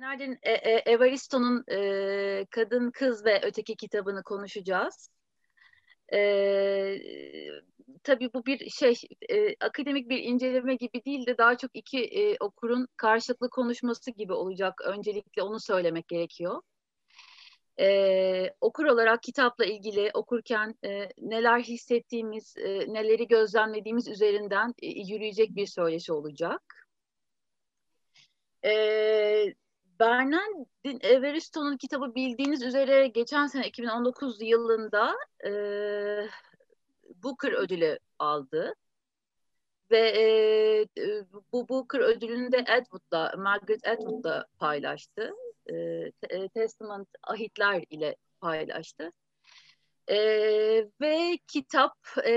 [0.00, 5.10] Bernardin e, e, Evaristo'nun e, Kadın, Kız ve Öteki kitabını konuşacağız.
[6.12, 6.20] E,
[8.02, 8.94] tabii bu bir şey
[9.28, 14.32] e, akademik bir inceleme gibi değil de daha çok iki e, okurun karşılıklı konuşması gibi
[14.32, 14.80] olacak.
[14.84, 16.62] Öncelikle onu söylemek gerekiyor.
[17.80, 25.56] E, okur olarak kitapla ilgili okurken e, neler hissettiğimiz, e, neleri gözlemlediğimiz üzerinden e, yürüyecek
[25.56, 26.86] bir söyleşi olacak.
[28.64, 29.54] E,
[30.00, 35.50] Bernardin Evaristo'nun kitabı bildiğiniz üzere geçen sene 2019 yılında e,
[37.22, 38.74] Booker ödülü aldı.
[39.90, 40.24] Ve e,
[41.52, 45.32] bu Booker ödülünü de Atwood'la, Margaret Atwood'la paylaştı.
[46.30, 49.12] E, Testament ahitler ile paylaştı.
[50.08, 50.16] E,
[51.00, 52.32] ve kitap e,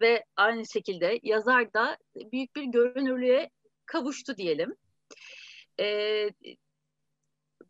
[0.00, 3.50] ve aynı şekilde yazar da büyük bir görünürlüğe
[3.86, 4.76] kavuştu diyelim.
[5.80, 6.28] E,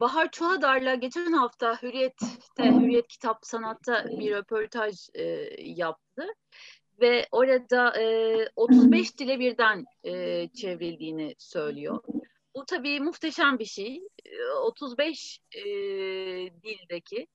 [0.00, 5.24] Bahar Çuhadar'la geçen hafta Hürriyet'te, Hürriyet Kitap Sanat'ta bir röportaj e,
[5.58, 6.26] yaptı.
[7.00, 12.02] Ve orada e, 35 dile birden e, çevrildiğini söylüyor.
[12.54, 14.02] Bu tabii muhteşem bir şey.
[14.62, 15.62] 35 e,
[16.62, 17.26] dildeki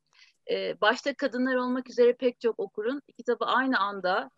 [0.52, 4.30] e, başta kadınlar olmak üzere pek çok okurun kitabı aynı anda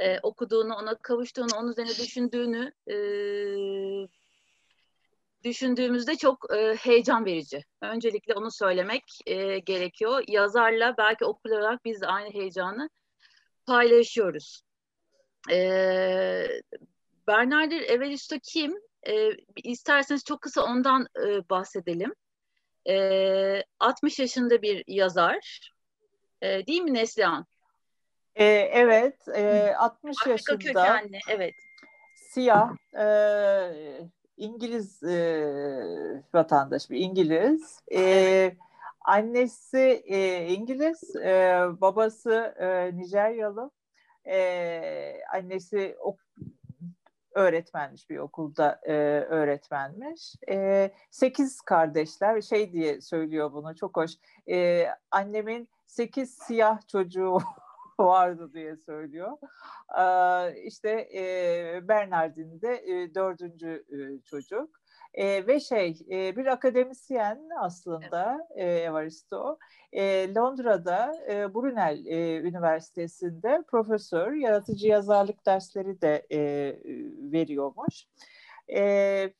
[0.00, 2.96] e, okuduğunu, ona kavuştuğunu, onun üzerine düşündüğünü e,
[5.44, 7.64] düşündüğümüzde çok e, heyecan verici.
[7.80, 10.24] Öncelikle onu söylemek e, gerekiyor.
[10.28, 12.90] Yazarla belki okur olarak biz de aynı heyecanı
[13.66, 14.62] paylaşıyoruz.
[15.50, 15.58] E,
[17.26, 18.74] Bernardo Evaristo kim?
[19.08, 22.14] E, isterseniz çok kısa ondan e, bahsedelim.
[22.88, 25.70] E, 60 yaşında bir yazar.
[26.42, 27.46] E, değil mi Neslihan?
[28.34, 30.58] E, evet, e, 60 Afrika yaşında.
[30.58, 31.54] kökenli, evet.
[32.16, 33.04] Siyah, e,
[34.36, 37.80] İngiliz e, vatandaş, bir İngiliz.
[37.94, 38.56] E,
[39.00, 43.70] annesi e, İngiliz, e, babası e, Nijeryalı.
[44.26, 46.18] E, annesi ok,
[47.34, 48.92] öğretmenmiş bir okulda e,
[49.30, 50.34] öğretmenmiş.
[50.48, 54.10] E, sekiz kardeşler şey diye söylüyor bunu çok hoş.
[54.48, 57.38] E, annemin sekiz siyah çocuğu
[58.04, 59.38] vardı diye söylüyor.
[59.98, 64.82] Ee, işte e, Bernardin de e, dördüncü e, çocuk.
[65.14, 69.58] E, ve şey e, bir akademisyen aslında e, Evaristo
[69.92, 76.40] e, Londra'da e, Brunel e, Üniversitesi'nde profesör yaratıcı yazarlık dersleri de e,
[77.32, 78.06] veriyormuş.
[78.74, 79.32] E,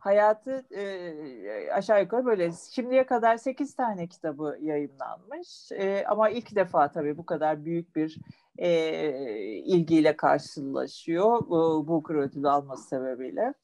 [0.00, 2.50] hayatı e, aşağı yukarı böyle.
[2.70, 5.72] Şimdiye kadar 8 tane kitabı yayınlanmış.
[5.72, 8.18] E, ama ilk defa tabii bu kadar büyük bir
[8.58, 9.10] e,
[9.52, 13.54] ilgiyle karşılaşıyor bu Booker ödülü alması sebebiyle.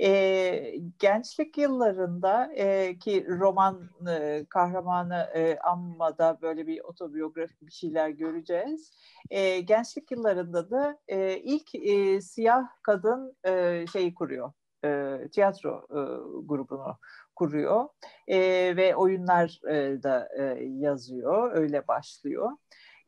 [0.00, 8.08] E, gençlik yıllarında e, ki roman e, kahramanı e, Amma'da böyle bir otobiyografik bir şeyler
[8.08, 8.90] göreceğiz.
[9.30, 14.52] E, gençlik yıllarında da e, ilk e, siyah kadın e, şeyi kuruyor
[14.84, 16.00] e, tiyatro e,
[16.46, 16.98] grubunu
[17.34, 17.88] kuruyor
[18.28, 18.38] e,
[18.76, 22.50] ve oyunlar e, da e, yazıyor öyle başlıyor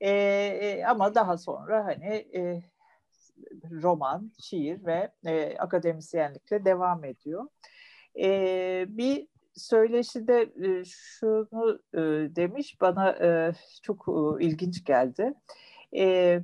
[0.00, 2.62] e, e, ama daha sonra hani e,
[3.82, 7.48] roman, şiir ve e, akademisyenlikle devam ediyor.
[8.18, 11.98] E, bir söyleşide e, şunu e,
[12.36, 13.52] demiş bana e,
[13.82, 15.34] çok e, ilginç geldi.
[15.96, 16.40] E,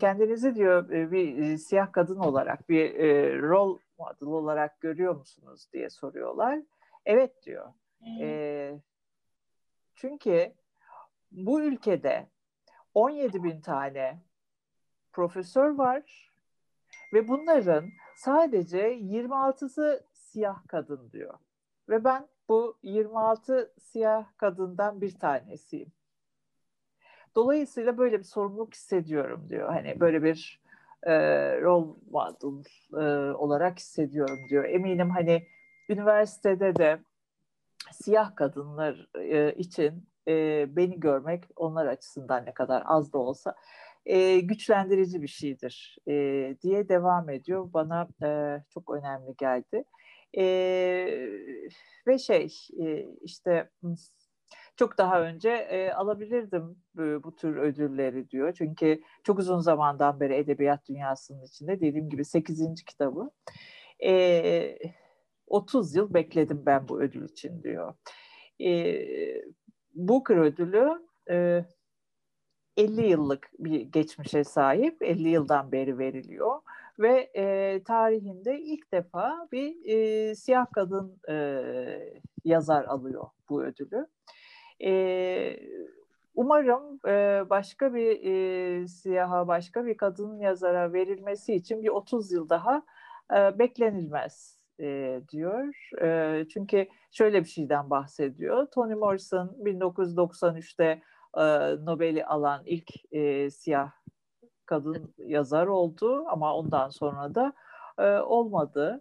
[0.00, 5.68] kendinizi diyor e, bir e, siyah kadın olarak bir e, rol model olarak görüyor musunuz
[5.72, 6.60] diye soruyorlar.
[7.04, 7.72] Evet diyor.
[8.20, 8.80] E,
[9.94, 10.52] çünkü
[11.30, 12.26] bu ülkede
[12.94, 14.22] 17 bin tane
[15.12, 16.32] profesör var
[17.12, 21.34] ve bunların sadece 26'sı siyah kadın diyor.
[21.88, 25.92] Ve ben bu 26 siyah kadından bir tanesiyim.
[27.34, 29.68] Dolayısıyla böyle bir sorumluluk hissediyorum diyor.
[29.68, 30.60] Hani böyle bir
[31.06, 31.14] e,
[31.60, 34.64] rol model e, olarak hissediyorum diyor.
[34.64, 35.46] Eminim hani
[35.88, 36.98] üniversitede de
[37.92, 43.54] siyah kadınlar e, için e, beni görmek onlar açısından ne kadar az da olsa
[44.06, 46.12] e, güçlendirici bir şeydir e,
[46.62, 47.72] diye devam ediyor.
[47.72, 49.84] Bana e, çok önemli geldi.
[50.38, 50.44] E,
[52.06, 53.70] ve şey e, işte
[54.76, 58.52] çok daha önce e, alabilirdim bu, bu tür ödülleri diyor.
[58.58, 62.84] Çünkü çok uzun zamandan beri edebiyat dünyasının içinde dediğim gibi 8.
[62.84, 63.30] kitabı.
[64.04, 64.78] E,
[65.46, 67.94] 30 yıl bekledim ben bu ödül için diyor.
[68.60, 68.96] E,
[69.94, 71.64] Booker ödülü e,
[72.76, 76.60] 50 yıllık bir geçmişe sahip, 50 yıldan beri veriliyor
[76.98, 81.62] ve e, tarihinde ilk defa bir e, siyah kadın e,
[82.44, 84.06] yazar alıyor bu ödülü.
[84.84, 85.60] E,
[86.34, 92.48] umarım e, başka bir e, siyaha, başka bir kadın yazara verilmesi için bir 30 yıl
[92.48, 92.82] daha
[93.36, 95.90] e, beklenilmez e, diyor.
[96.02, 98.66] E, çünkü şöyle bir şeyden bahsediyor.
[98.66, 101.02] Toni Morrison 1993'te
[101.36, 101.42] e,
[101.84, 103.92] Nobel'i alan ilk e, siyah
[104.66, 107.52] kadın yazar oldu ama ondan sonra da
[107.98, 109.00] e, olmadı.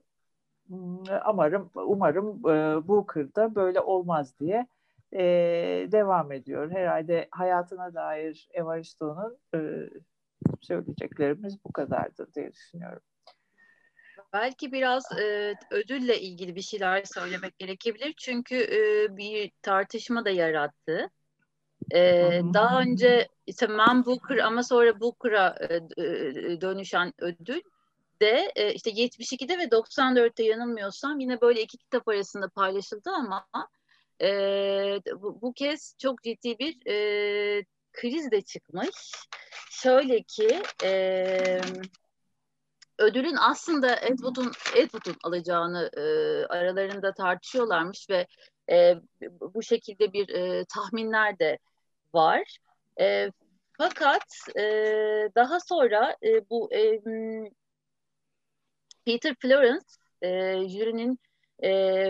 [0.68, 0.98] Hmm,
[1.30, 4.68] umarım umarım e, bu kırda böyle olmaz diye
[5.16, 5.22] e,
[5.92, 6.72] devam ediyor.
[6.72, 9.60] Herhalde hayatına dair Evaristo'nun e,
[10.62, 13.02] söyleyeceklerimiz bu kadardır diye düşünüyorum.
[14.34, 18.14] Belki biraz e, ödülle ilgili bir şeyler söylemek gerekebilir.
[18.18, 21.10] Çünkü e, bir tartışma da yarattı.
[21.94, 27.62] E, daha önce işte Man Booker ama sonra Booker'a e dönüşen ödül
[28.22, 33.48] de e, işte 72'de ve 94'te yanılmıyorsam yine böyle iki kitap arasında paylaşıldı ama
[34.22, 34.28] e,
[35.22, 39.12] bu, bu kez çok ciddi bir e, kriz de çıkmış.
[39.70, 41.62] Şöyle ki e,
[43.00, 46.02] ödülün aslında Edward'un Edward'un alacağını e,
[46.46, 48.28] aralarında tartışıyorlarmış ve
[48.72, 48.96] e,
[49.42, 51.58] bu şekilde bir e, tahminler de
[52.14, 52.58] var.
[53.00, 53.32] E,
[53.78, 54.24] fakat
[54.56, 54.64] e,
[55.36, 57.02] daha sonra e, bu e,
[59.06, 59.86] Peter Florence
[60.22, 60.30] e,
[60.70, 61.20] jürinin
[61.64, 61.70] e,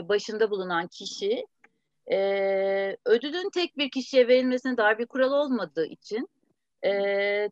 [0.10, 1.46] başında bulunan kişi
[2.12, 2.18] e,
[3.06, 6.30] ödülün tek bir kişiye verilmesine dair bir kural olmadığı için
[6.86, 6.92] e,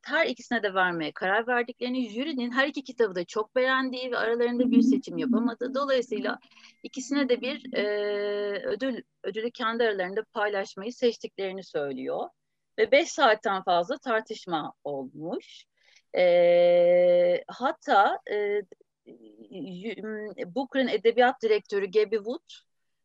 [0.04, 4.72] her ikisine de vermeye karar verdiklerini, jürinin her iki kitabı da çok beğendiği ve aralarında
[4.72, 5.74] bir seçim yapamadı.
[5.76, 6.40] Dolayısıyla
[6.84, 7.84] ikisine de bir e,
[8.66, 12.30] ödül ödülü kendi aralarında paylaşmayı seçtiklerini söylüyor.
[12.78, 15.66] Ve beş saatten fazla tartışma olmuş.
[16.18, 18.62] E, hatta e,
[20.56, 22.50] Booker'ın edebiyat direktörü Gabby Wood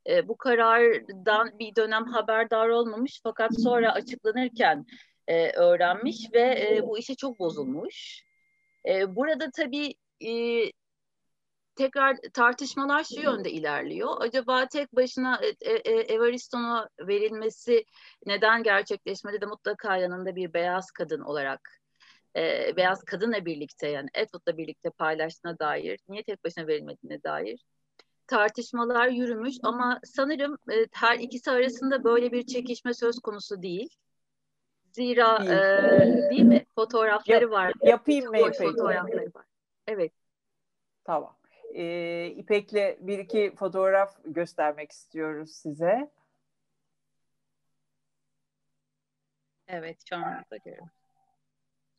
[0.06, 4.86] e, bu karardan bir dönem haberdar olmamış fakat sonra açıklanırken
[5.26, 8.22] e, öğrenmiş ve e, bu işe çok bozulmuş.
[8.88, 9.94] E, burada tabii
[10.26, 10.32] e,
[11.76, 14.16] tekrar tartışmalar şu yönde ilerliyor.
[14.20, 17.84] Acaba tek başına e, e, Evaristo'na verilmesi
[18.26, 21.78] neden gerçekleşmedi de mutlaka yanında bir beyaz kadın olarak
[22.36, 27.64] e, beyaz kadınla birlikte yani Edward'la birlikte paylaştığına dair, niye tek başına verilmediğine dair
[28.28, 33.88] tartışmalar yürümüş ama sanırım e, her ikisi arasında böyle bir çekişme söz konusu değil.
[34.92, 36.66] Zira değil, e, değil mi?
[36.74, 37.72] Fotoğrafları Yap, var.
[37.82, 38.58] Yapayım mı İpek?
[38.58, 39.46] Fotoğrafları var.
[39.86, 40.12] Evet.
[41.04, 41.36] Tamam.
[41.74, 46.10] Ee, İpek'le bir iki fotoğraf göstermek istiyoruz size.
[49.66, 50.90] Evet, şu anda görüyorum.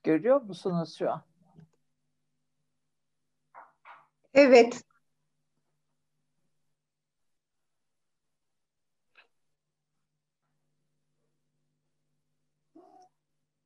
[0.03, 1.21] Görüyor musunuz şu an?
[4.33, 4.83] Evet.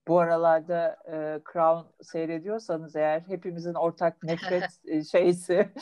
[0.07, 5.73] Bu aralarda e, Crown seyrediyorsanız eğer hepimizin ortak nefret e, şeysi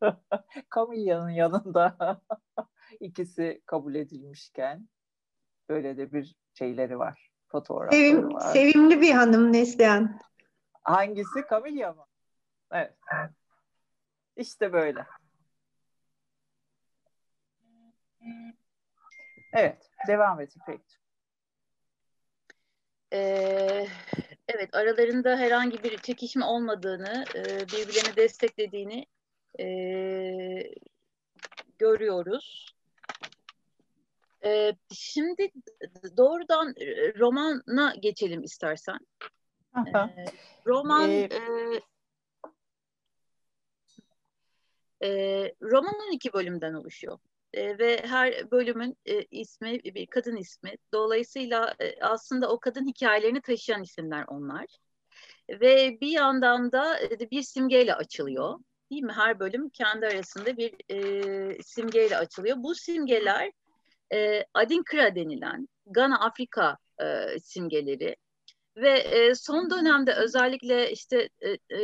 [0.74, 2.20] Camilla'nın yanında
[3.00, 4.88] ikisi kabul edilmişken
[5.68, 7.30] böyle de bir şeyleri var.
[7.48, 8.52] Fotoğrafları Sevim, var.
[8.52, 10.20] Sevimli bir hanım Neslihan.
[10.82, 11.44] Hangisi?
[11.50, 12.06] Camilla mı?
[12.72, 12.94] Evet.
[14.36, 15.06] İşte böyle.
[19.52, 19.90] Evet.
[20.06, 20.99] Devam et İpek'ciğim.
[23.12, 23.86] Ee,
[24.48, 29.06] evet aralarında herhangi bir çekişme olmadığını, e, birbirlerini desteklediğini
[29.60, 29.66] e,
[31.78, 32.74] görüyoruz.
[34.44, 35.50] E, şimdi
[36.16, 36.74] doğrudan
[37.18, 38.98] romana geçelim istersen.
[39.76, 40.24] E,
[40.66, 41.28] roman ee,
[45.02, 45.08] e,
[45.62, 47.18] roman 12 bölümden oluşuyor
[47.54, 50.74] e, ve her bölümün e, ismi bir kadın ismi.
[50.92, 54.66] Dolayısıyla e, aslında o kadın hikayelerini taşıyan isimler onlar.
[55.50, 58.58] Ve bir yandan da e, bir simgeyle açılıyor.
[58.90, 59.12] Değil mi?
[59.12, 62.56] Her bölüm kendi arasında bir e, simgeyle açılıyor.
[62.58, 63.52] Bu simgeler
[64.12, 68.16] e, Adinkra denilen Gana Afrika e, simgeleri
[68.76, 71.80] ve e, son dönemde özellikle işte e, e,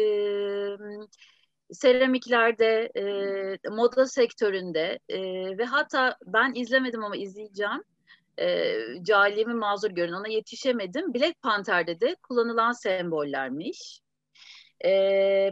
[1.73, 5.19] seramiklerde, e, moda sektöründe e,
[5.59, 7.83] ve hatta ben izlemedim ama izleyeceğim.
[8.41, 11.15] E, cahilliğimi mazur görün ona yetişemedim.
[11.15, 14.01] Black Panther'de de kullanılan sembollermiş.
[14.85, 14.91] E,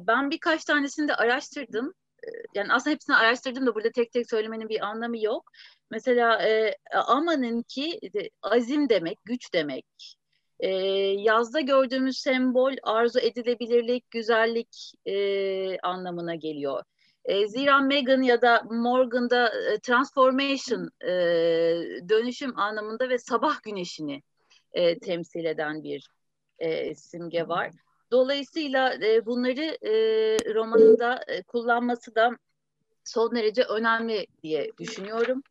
[0.06, 1.94] ben birkaç tanesini de araştırdım.
[2.24, 5.50] E, yani aslında hepsini araştırdım da burada tek tek söylemenin bir anlamı yok.
[5.90, 8.00] Mesela e, Aman'ın ki
[8.42, 9.86] azim demek, güç demek.
[10.64, 10.68] E,
[11.18, 16.82] yazda gördüğümüz sembol arzu edilebilirlik, güzellik e, anlamına geliyor.
[17.24, 21.10] E, zira Megan ya da Morgan'da e, transformation, e,
[22.08, 24.22] dönüşüm anlamında ve sabah güneşini
[24.72, 26.08] e, temsil eden bir
[26.58, 27.70] e, simge var.
[28.10, 29.94] Dolayısıyla e, bunları e,
[30.54, 32.30] romanında e, kullanması da
[33.04, 35.42] son derece önemli diye düşünüyorum.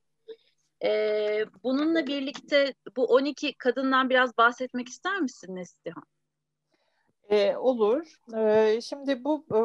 [0.84, 6.04] E, bununla birlikte bu 12 kadından biraz bahsetmek ister misin Neslihan?
[7.30, 8.18] E, olur.
[8.38, 9.60] E, şimdi bu e,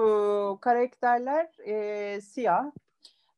[0.61, 2.65] karakterler e, siyah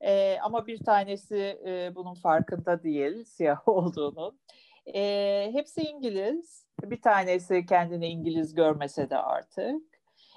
[0.01, 4.39] e, ama bir tanesi e, bunun farkında değil siyah olduğunu.
[4.95, 6.67] E, hepsi İngiliz.
[6.83, 9.83] Bir tanesi kendini İngiliz görmese de artık.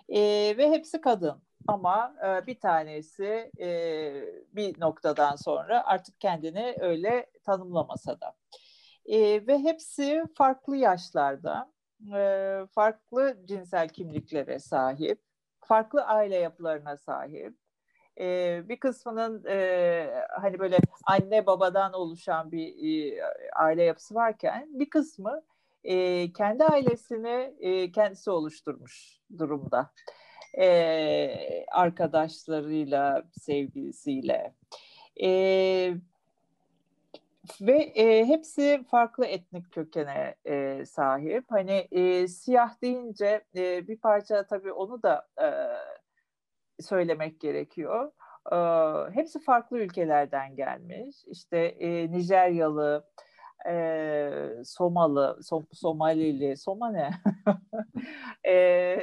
[0.10, 0.22] E,
[0.58, 1.42] ve hepsi kadın.
[1.68, 3.70] Ama e, bir tanesi e,
[4.54, 8.36] bir noktadan sonra artık kendini öyle tanımlamasa da.
[9.06, 11.72] E, ve hepsi farklı yaşlarda,
[12.16, 15.22] e, farklı cinsel kimliklere sahip,
[15.60, 17.58] farklı aile yapılarına sahip.
[18.20, 22.68] E, bir kısmının e, hani böyle anne babadan oluşan bir
[23.16, 23.24] e,
[23.56, 25.42] aile yapısı varken bir kısmı
[25.84, 29.92] e, kendi ailesini e, kendisi oluşturmuş durumda.
[30.60, 34.54] E, arkadaşlarıyla, sevgilisiyle.
[35.24, 35.94] E,
[37.62, 41.46] ve e, hepsi farklı etnik kökene e, sahip.
[41.50, 45.48] Hani e, siyah deyince e, bir parça tabii onu da e,
[46.82, 48.12] söylemek gerekiyor.
[48.52, 48.56] E,
[49.14, 51.16] hepsi farklı ülkelerden gelmiş.
[51.28, 53.06] İşte e, Nijeryalı,
[53.70, 54.30] e,
[54.66, 57.10] Somalı, Som Somalili, Soma ne?
[58.50, 58.98] e,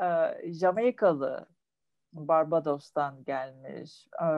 [0.00, 1.46] e, Jamaikalı,
[2.12, 4.06] Barbados'tan gelmiş.
[4.22, 4.28] E,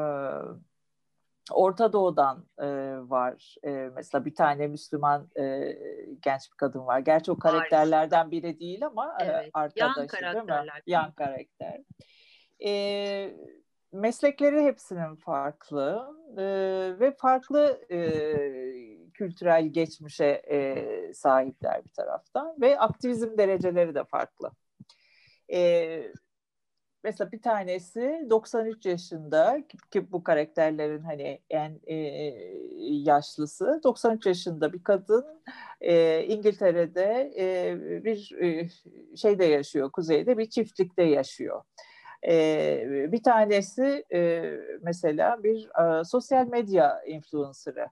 [1.51, 2.67] Orta Doğu'dan e,
[3.11, 3.57] var.
[3.65, 5.77] E, mesela bir tane Müslüman e,
[6.23, 6.99] genç bir kadın var.
[6.99, 9.51] Gerçi o karakterlerden biri değil ama evet.
[9.55, 10.69] arkadaşı yan değil mi?
[10.87, 11.81] Yan karakter.
[12.65, 13.35] E,
[13.93, 16.45] meslekleri hepsinin farklı e,
[17.01, 18.01] ve farklı e,
[19.15, 24.51] kültürel geçmişe e, sahipler bir taraftan ve aktivizm dereceleri de farklı.
[27.05, 31.97] Mesela bir tanesi 93 yaşında ki bu karakterlerin hani en e,
[32.83, 35.43] yaşlısı 93 yaşında bir kadın
[35.81, 38.69] e, İngiltere'de e, bir e,
[39.17, 41.63] şeyde yaşıyor kuzeyde bir çiftlikte yaşıyor.
[42.29, 45.69] E, bir tanesi e, mesela bir
[46.01, 47.87] e, sosyal medya influencer'ı.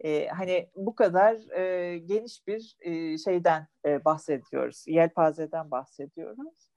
[0.00, 6.67] E, hani bu kadar e, geniş bir e, şeyden e, bahsediyoruz, yelpazeden bahsediyoruz.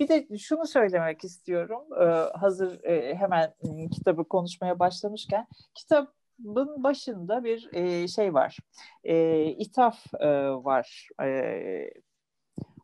[0.00, 2.04] Bir de şunu söylemek istiyorum, e,
[2.38, 8.58] hazır e, hemen e, kitabı konuşmaya başlamışken, kitabın başında bir e, şey var,
[9.04, 11.08] e, ithaf e, var.
[11.22, 11.90] E,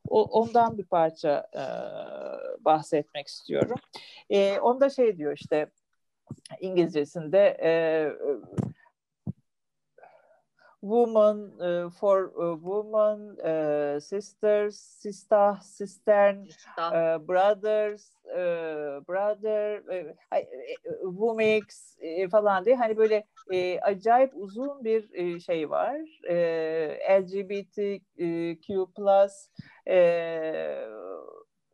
[0.09, 1.65] o, ondan bir parça e,
[2.65, 3.79] bahsetmek istiyorum.
[4.31, 5.71] E, onda şey diyor işte
[6.61, 7.71] İngilizcesinde e,
[10.85, 20.39] woman uh, for uh, woman, uh, sisters, sister, sistern, uh, brothers, uh, brother, uh,
[21.05, 25.97] womix e, falan diye hani böyle e, acayip uzun bir e, şey var.
[26.31, 26.37] E,
[27.21, 29.49] LGBTQ plus
[29.89, 30.89] e,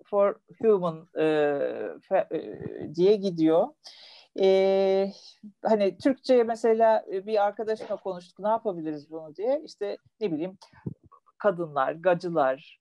[0.04, 1.24] for human e,
[2.08, 2.40] fe, e,
[2.94, 3.66] diye gidiyor.
[4.38, 5.12] Ee,
[5.64, 9.36] hani Türkçe'ye mesela e, bir arkadaşımla konuştuk ne yapabiliriz bunu?
[9.36, 9.62] diye.
[9.64, 10.58] İşte ne bileyim
[11.38, 12.80] kadınlar, gacılar,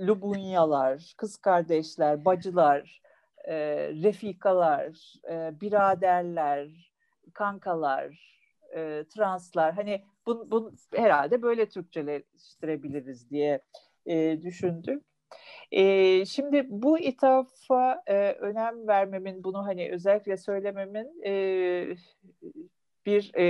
[0.00, 3.02] lubunyalar, kız kardeşler, bacılar,
[3.44, 3.56] e,
[3.88, 6.92] refikalar, e, biraderler,
[7.34, 8.38] kankalar,
[8.76, 9.74] e, translar.
[9.74, 13.62] Hani bunu, bunu herhalde böyle Türkçeleştirebiliriz diye
[14.06, 15.11] e, düşündük.
[15.72, 21.32] E, şimdi bu ithafa e, önem vermemin, bunu hani özellikle söylememin e,
[23.06, 23.44] bir e,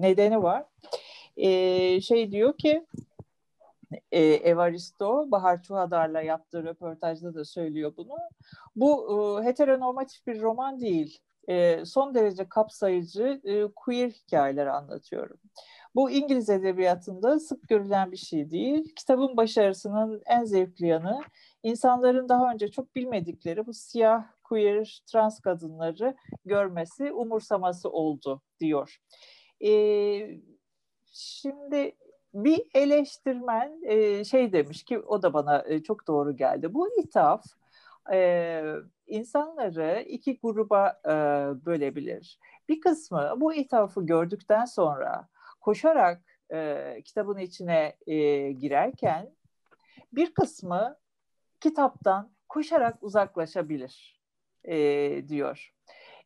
[0.00, 0.64] nedeni var.
[1.36, 2.86] E, şey diyor ki
[4.12, 8.16] e, Evaristo, Bahar Çuhadar'la yaptığı röportajda da söylüyor bunu.
[8.76, 9.08] Bu
[9.40, 11.18] e, heteronormatif bir roman değil.
[11.48, 15.38] E, son derece kapsayıcı e, queer hikayeler anlatıyorum.
[15.94, 18.94] Bu İngiliz edebiyatında sık görülen bir şey değil.
[18.94, 21.20] Kitabın başarısının en zevkli yanı
[21.62, 28.98] insanların daha önce çok bilmedikleri bu siyah, queer, trans kadınları görmesi, umursaması oldu diyor.
[29.64, 30.40] Ee,
[31.12, 31.96] şimdi
[32.34, 36.74] bir eleştirmen e, şey demiş ki o da bana e, çok doğru geldi.
[36.74, 37.44] Bu ithaf
[38.12, 38.62] e,
[39.06, 41.10] insanları iki gruba e,
[41.66, 42.38] bölebilir.
[42.68, 45.28] Bir kısmı bu ithafı gördükten sonra
[45.64, 49.30] koşarak e, kitabın içine e, girerken
[50.12, 50.96] bir kısmı
[51.60, 54.20] kitaptan koşarak uzaklaşabilir
[54.64, 54.76] e,
[55.28, 55.74] diyor.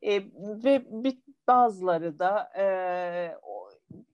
[0.03, 0.23] E,
[0.65, 1.19] ve bir,
[1.49, 2.67] bazıları da e,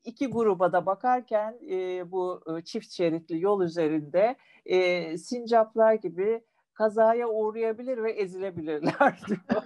[0.05, 7.29] iki gruba da bakarken e, bu e, çift şeritli yol üzerinde e, sincaplar gibi kazaya
[7.29, 9.63] uğrayabilir ve ezilebilirler diyor.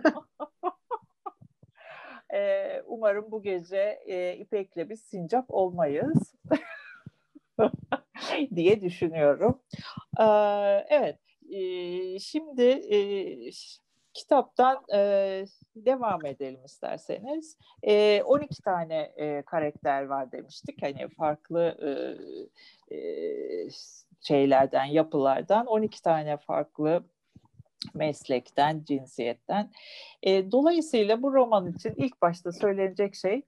[2.35, 6.35] E, umarım bu gece e, İpek'le biz sincap olmayız
[8.55, 9.63] diye düşünüyorum.
[10.21, 10.25] E,
[10.89, 11.19] evet,
[11.51, 12.99] e, şimdi e,
[14.15, 15.45] kitaptan e,
[15.77, 17.57] devam edelim isterseniz.
[17.83, 20.83] E, 12 tane e, karakter var demiştik.
[20.83, 21.77] Hani farklı
[22.91, 22.99] e, e,
[24.21, 27.05] şeylerden, yapılardan 12 tane farklı
[27.95, 29.71] meslekten, cinsiyetten.
[30.23, 33.43] E, dolayısıyla bu roman için ilk başta söylenecek şey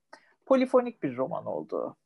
[0.47, 1.97] polifonik bir roman olduğu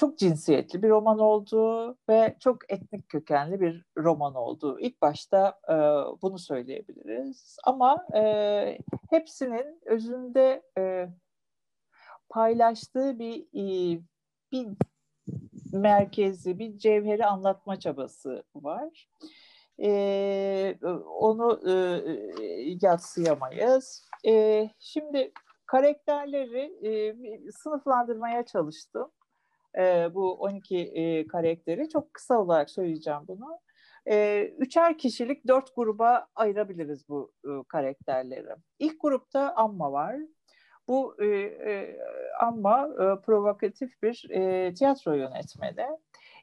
[0.00, 4.80] çok cinsiyetli bir roman olduğu ve çok etnik kökenli bir roman olduğu.
[4.80, 5.74] İlk başta e,
[6.22, 7.56] bunu söyleyebiliriz.
[7.64, 8.78] Ama e,
[9.10, 11.08] hepsinin özünde e,
[12.28, 14.00] paylaştığı bir e,
[14.52, 14.68] bir
[15.72, 19.08] merkezi, bir cevheri anlatma çabası var.
[19.82, 20.78] E,
[21.18, 21.74] onu e,
[22.82, 24.04] yatsıyamayız.
[24.26, 25.32] E, şimdi
[25.66, 27.14] karakterleri e,
[27.52, 29.10] sınıflandırmaya çalıştım
[29.78, 31.88] e, bu 12 e, karakteri.
[31.88, 33.58] Çok kısa olarak söyleyeceğim bunu.
[34.08, 38.54] E, üçer kişilik dört gruba ayırabiliriz bu e, karakterleri.
[38.78, 40.16] İlk grupta Amma var.
[40.88, 41.98] Bu e, e,
[42.40, 45.86] Amma e, provokatif bir e, tiyatro yönetmeni.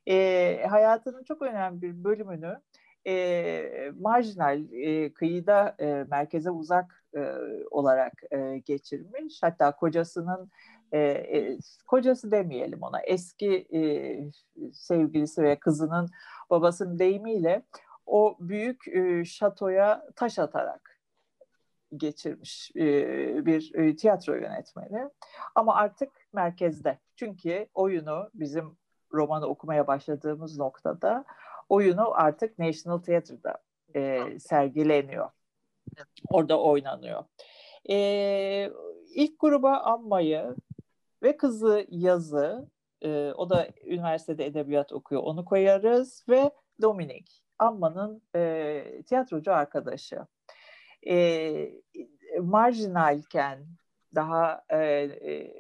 [0.08, 2.62] E, hayatının çok önemli bir bölümünü
[3.08, 7.34] e, marjinal, e, kıyıda e, merkeze uzak e,
[7.72, 9.44] olarak e, geçirmiş.
[9.44, 10.52] Hatta kocasının
[10.92, 13.82] e, e, kocası demeyelim ona eski e,
[14.74, 16.10] sevgilisi ve kızının
[16.50, 17.62] babasının deyimiyle
[18.06, 21.00] o büyük e, şatoya taş atarak
[21.98, 22.86] geçirmiş e,
[23.46, 25.10] bir e, tiyatro yönetmeni
[25.56, 28.78] ama artık merkezde çünkü oyunu bizim
[29.14, 31.26] romanı okumaya başladığımız noktada
[31.70, 33.58] oyunu artık National Theatre'da
[33.96, 35.30] e, sergileniyor.
[36.30, 37.24] Orada oynanıyor.
[37.90, 38.72] E,
[39.16, 40.56] ilk gruba Amma'yı
[41.24, 42.70] ve kızı Yazı,
[43.02, 46.52] e, o da üniversitede edebiyat okuyor, onu koyarız ve
[46.82, 50.20] Dominik, Amma'nın e, tiyatrocu arkadaşı.
[51.08, 51.72] E,
[52.42, 53.68] marjinalken
[54.16, 55.54] daha e, e,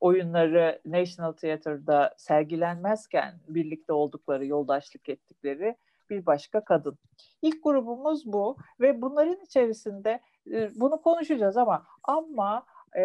[0.00, 5.76] oyunları National Theatre'da sergilenmezken birlikte oldukları, yoldaşlık ettikleri
[6.10, 6.98] bir başka kadın.
[7.42, 10.20] İlk grubumuz bu ve bunların içerisinde
[10.52, 13.02] e, bunu konuşacağız ama ama e,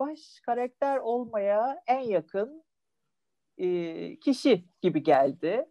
[0.00, 2.64] baş karakter olmaya en yakın
[3.58, 5.68] e, kişi gibi geldi.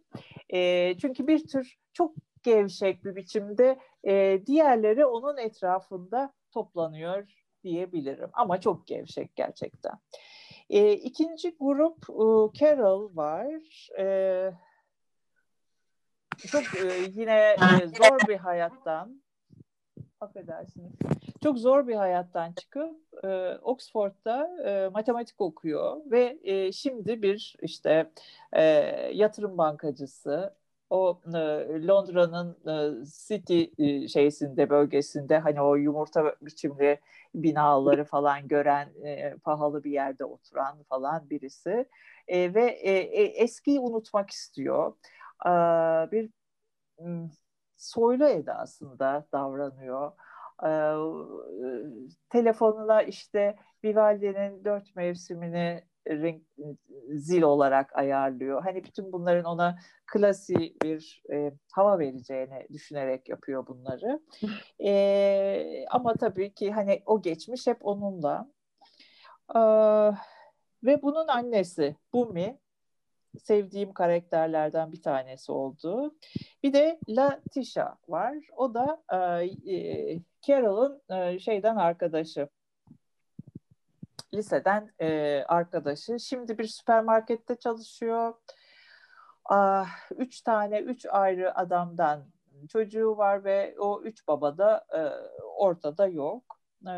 [0.48, 7.32] E, çünkü bir tür çok gevşek bir biçimde e, diğerleri onun etrafında toplanıyor
[7.64, 8.30] diyebilirim.
[8.32, 9.92] Ama çok gevşek gerçekten.
[10.72, 13.88] E, ikinci grup e, Carol var.
[13.98, 14.06] E,
[16.46, 19.22] çok e, yine e, zor bir hayattan
[20.20, 20.92] affedersiniz
[21.42, 28.10] çok zor bir hayattan çıkıp e, Oxford'da e, matematik okuyor ve e, şimdi bir işte
[28.52, 28.62] e,
[29.14, 30.54] yatırım bankacısı
[30.92, 32.56] o e, Londra'nın
[33.02, 37.00] e, City e, şeysinde bölgesinde hani o yumurta biçimli
[37.34, 41.88] binaları falan gören e, pahalı bir yerde oturan falan birisi
[42.28, 44.94] e, ve e, e, eskiyi unutmak istiyor.
[45.46, 45.50] E,
[46.12, 46.30] bir
[47.76, 50.12] soylu edasında davranıyor
[50.64, 50.70] e,
[52.30, 56.42] telefonuna işte Vivaldi'nin dört mevsimini renk,
[57.08, 58.62] zil olarak ayarlıyor.
[58.62, 64.20] Hani bütün bunların ona klasi bir e, hava vereceğini düşünerek yapıyor bunları.
[64.84, 68.50] E, ama tabii ki hani o geçmiş hep onunla.
[69.54, 69.60] E,
[70.84, 72.58] ve bunun annesi Bumi
[73.38, 76.14] sevdiğim karakterlerden bir tanesi oldu.
[76.62, 78.36] Bir de Latisha var.
[78.56, 79.02] O da
[79.66, 82.48] e, Carol'ın e, şeyden arkadaşı.
[84.34, 86.18] Liseden e, arkadaşı.
[86.20, 88.34] Şimdi bir süpermarkette çalışıyor.
[89.44, 92.24] Ah, üç tane, üç ayrı adamdan
[92.68, 95.00] çocuğu var ve o üç baba da e,
[95.56, 96.60] ortada yok.
[96.86, 96.94] E,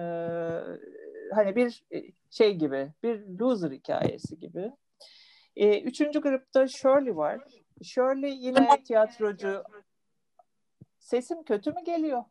[1.35, 4.73] hani bir e, şey gibi, bir loser hikayesi gibi.
[5.57, 7.41] E, üçüncü grupta Shirley var.
[7.83, 9.65] Shirley yine tiyatrocu.
[10.99, 12.25] Sesim kötü mü geliyor?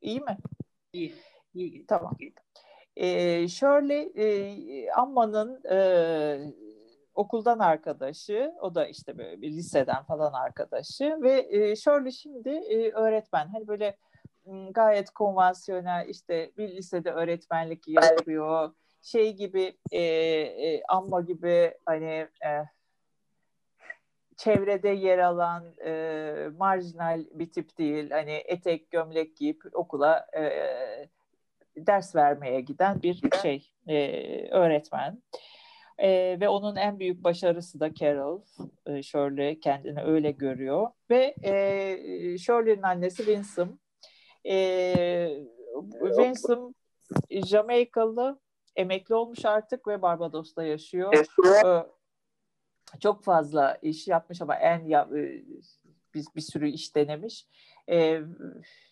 [0.00, 0.36] İyi mi?
[0.92, 1.14] İyi.
[1.54, 1.86] iyi.
[1.86, 2.16] Tamam.
[2.96, 5.78] E, Shirley e, Amma'nın e,
[7.14, 12.90] okuldan arkadaşı, o da işte böyle bir liseden falan arkadaşı ve e, Shirley şimdi e,
[12.90, 13.48] öğretmen.
[13.48, 13.96] Hani böyle
[14.70, 18.74] gayet konvansiyonel işte bir lisede öğretmenlik yapıyor.
[19.02, 22.50] Şey gibi e, e, amma gibi hani e,
[24.36, 28.10] çevrede yer alan e, marjinal bir tip değil.
[28.10, 30.42] Hani etek gömlek giyip okula e,
[31.76, 35.22] ders vermeye giden bir şey e, öğretmen.
[35.98, 38.42] E, ve onun en büyük başarısı da Carol.
[38.86, 40.90] E, Shirley kendini öyle görüyor.
[41.10, 43.72] Ve e, Shirley'nin annesi Winsome.
[44.46, 45.44] E,
[46.00, 46.72] Winsome
[47.30, 48.40] Jamaikalı
[48.76, 51.14] emekli olmuş artık ve Barbados'ta yaşıyor.
[51.64, 51.86] E,
[53.00, 55.42] çok fazla iş yapmış ama en ya, e,
[56.14, 57.46] bir, bir sürü iş denemiş.
[57.90, 58.20] E,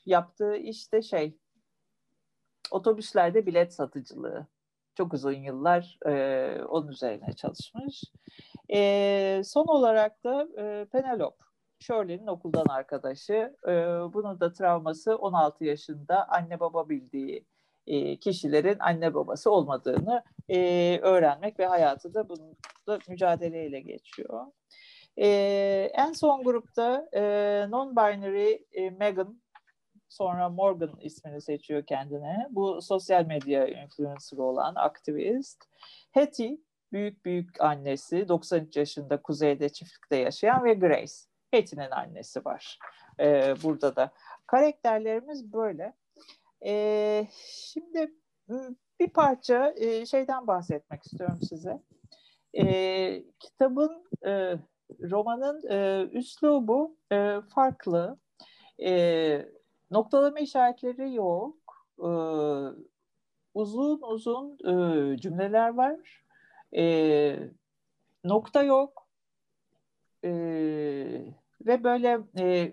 [0.07, 1.37] yaptığı iş de şey
[2.71, 4.47] otobüslerde bilet satıcılığı.
[4.95, 8.05] Çok uzun yıllar e, onun üzerine çalışmış.
[8.73, 11.45] E, son olarak da e, Penelope.
[11.79, 13.57] Shirley'nin okuldan arkadaşı.
[13.69, 13.73] E,
[14.13, 17.47] bunun da travması 16 yaşında anne baba bildiği
[17.87, 24.47] e, kişilerin anne babası olmadığını e, öğrenmek ve hayatı da bununla mücadeleyle geçiyor.
[25.17, 25.27] E,
[25.95, 27.21] en son grupta e,
[27.71, 29.42] non-binary e, Megan
[30.13, 32.47] sonra Morgan ismini seçiyor kendine.
[32.51, 35.65] Bu sosyal medya influencer olan aktivist.
[36.11, 36.49] Hetty
[36.93, 41.13] büyük büyük annesi 93 yaşında kuzeyde çiftlikte yaşayan ve Grace.
[41.51, 42.79] Hetty'nin annesi var
[43.21, 44.11] ee, burada da.
[44.47, 45.95] Karakterlerimiz böyle.
[46.65, 48.15] E, şimdi
[49.01, 51.83] bir parça e, şeyden bahsetmek istiyorum size.
[52.55, 54.55] E, kitabın, e,
[55.01, 58.19] romanın e, üslubu e, farklı.
[58.85, 58.93] E,
[59.93, 61.57] noktalama işaretleri yok.
[61.99, 62.11] E,
[63.55, 66.25] uzun uzun e, cümleler var.
[66.77, 67.39] E,
[68.25, 69.09] nokta yok.
[70.25, 70.31] E,
[71.67, 72.73] ve böyle e,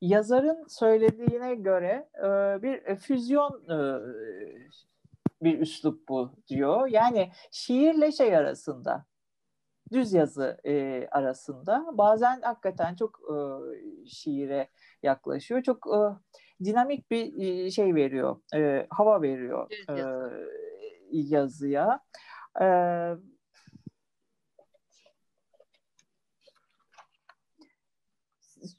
[0.00, 3.78] yazarın söylediğine göre e, bir füzyon e,
[5.42, 6.86] bir üslup bu diyor.
[6.86, 9.04] Yani şiirle şey arasında,
[9.92, 13.36] düz yazı e, arasında bazen hakikaten çok e,
[14.08, 14.68] şiire
[15.02, 15.62] yaklaşıyor.
[15.62, 16.00] Çok e,
[16.64, 20.02] dinamik bir e, şey veriyor, e, hava veriyor e,
[21.10, 22.00] yazıya.
[22.60, 22.66] E,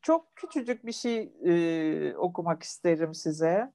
[0.01, 3.73] çok küçücük bir şey e, okumak isterim size.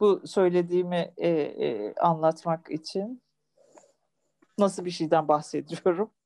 [0.00, 3.22] Bu söylediğimi e, e, anlatmak için.
[4.58, 6.10] Nasıl bir şeyden bahsediyorum?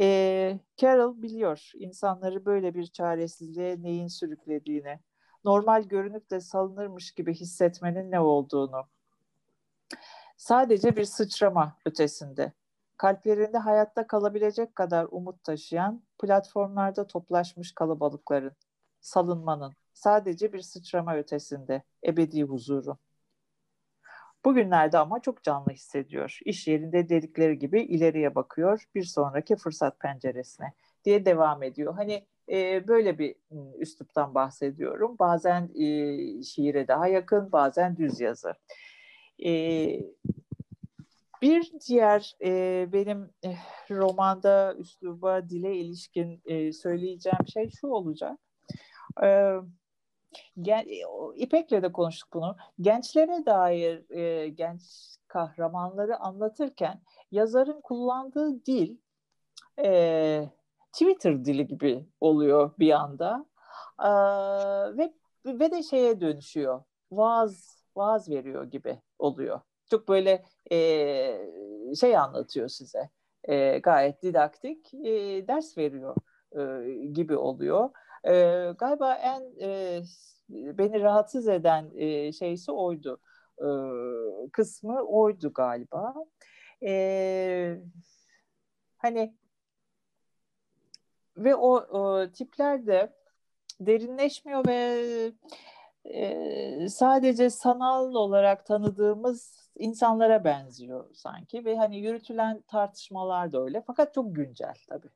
[0.00, 5.00] E, Carol biliyor insanları böyle bir çaresizliğe neyin sürüklediğini,
[5.44, 8.84] normal görünüp de salınırmış gibi hissetmenin ne olduğunu.
[10.36, 12.52] Sadece bir sıçrama ötesinde
[12.96, 18.56] kalplerinde hayatta kalabilecek kadar umut taşıyan, platformlarda toplaşmış kalabalıkların,
[19.00, 22.98] salınmanın, sadece bir sıçrama ötesinde ebedi huzuru.
[24.44, 26.38] Bugünlerde ama çok canlı hissediyor.
[26.44, 30.72] İş yerinde dedikleri gibi ileriye bakıyor, bir sonraki fırsat penceresine
[31.04, 31.94] diye devam ediyor.
[31.94, 33.34] Hani e, böyle bir
[33.78, 35.16] üsluptan bahsediyorum.
[35.18, 35.86] Bazen e,
[36.42, 38.54] şiire daha yakın, bazen düz yazı.
[39.44, 39.50] E,
[41.42, 43.56] bir diğer e, benim e,
[43.90, 48.38] romanda üsluba, dile ilişkin e, söyleyeceğim şey şu olacak.
[49.22, 49.54] E,
[50.62, 50.86] gen,
[51.36, 52.56] İpek'le de konuştuk bunu.
[52.80, 54.82] Gençlere dair e, genç
[55.28, 58.96] kahramanları anlatırken yazarın kullandığı dil
[59.84, 60.48] e,
[60.92, 63.46] Twitter dili gibi oluyor bir anda.
[63.98, 64.08] E,
[64.96, 65.12] ve
[65.46, 66.82] ve de şeye dönüşüyor.
[67.12, 70.76] Vaaz vaaz veriyor gibi oluyor çok böyle e,
[72.00, 73.10] şey anlatıyor size.
[73.44, 76.16] E, gayet didaktik e, ders veriyor
[76.58, 77.90] e, gibi oluyor.
[78.26, 78.32] E,
[78.78, 80.02] galiba en e,
[80.48, 83.20] beni rahatsız eden e, şeysi oydu.
[83.58, 83.66] E,
[84.52, 86.14] kısmı oydu galiba.
[86.82, 87.78] E,
[88.98, 89.34] hani
[91.36, 93.12] ve o, o tipler de
[93.80, 95.32] derinleşmiyor ve
[96.04, 104.14] e, sadece sanal olarak tanıdığımız insanlara benziyor sanki ve hani yürütülen tartışmalar da öyle fakat
[104.14, 105.10] çok güncel tabii.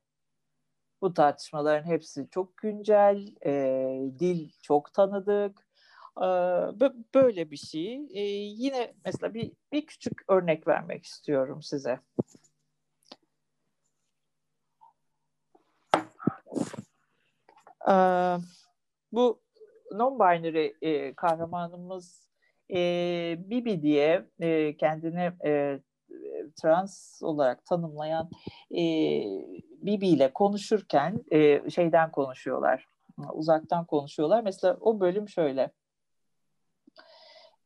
[1.01, 3.51] Bu tartışmaların hepsi çok güncel, e,
[4.19, 5.67] dil çok tanıdık,
[6.17, 6.25] e,
[7.15, 7.95] böyle bir şey.
[8.13, 11.99] E, yine mesela bir, bir küçük örnek vermek istiyorum size.
[17.89, 17.93] E,
[19.11, 19.41] bu
[19.91, 22.29] non-binary e, kahramanımız
[22.73, 25.79] E, Bibi diye e, kendini e,
[26.61, 28.29] trans olarak tanımlayan
[28.71, 28.81] e,
[29.81, 32.85] Bibi ile konuşurken e, şeyden konuşuyorlar,
[33.33, 34.43] uzaktan konuşuyorlar.
[34.43, 35.71] Mesela o bölüm şöyle.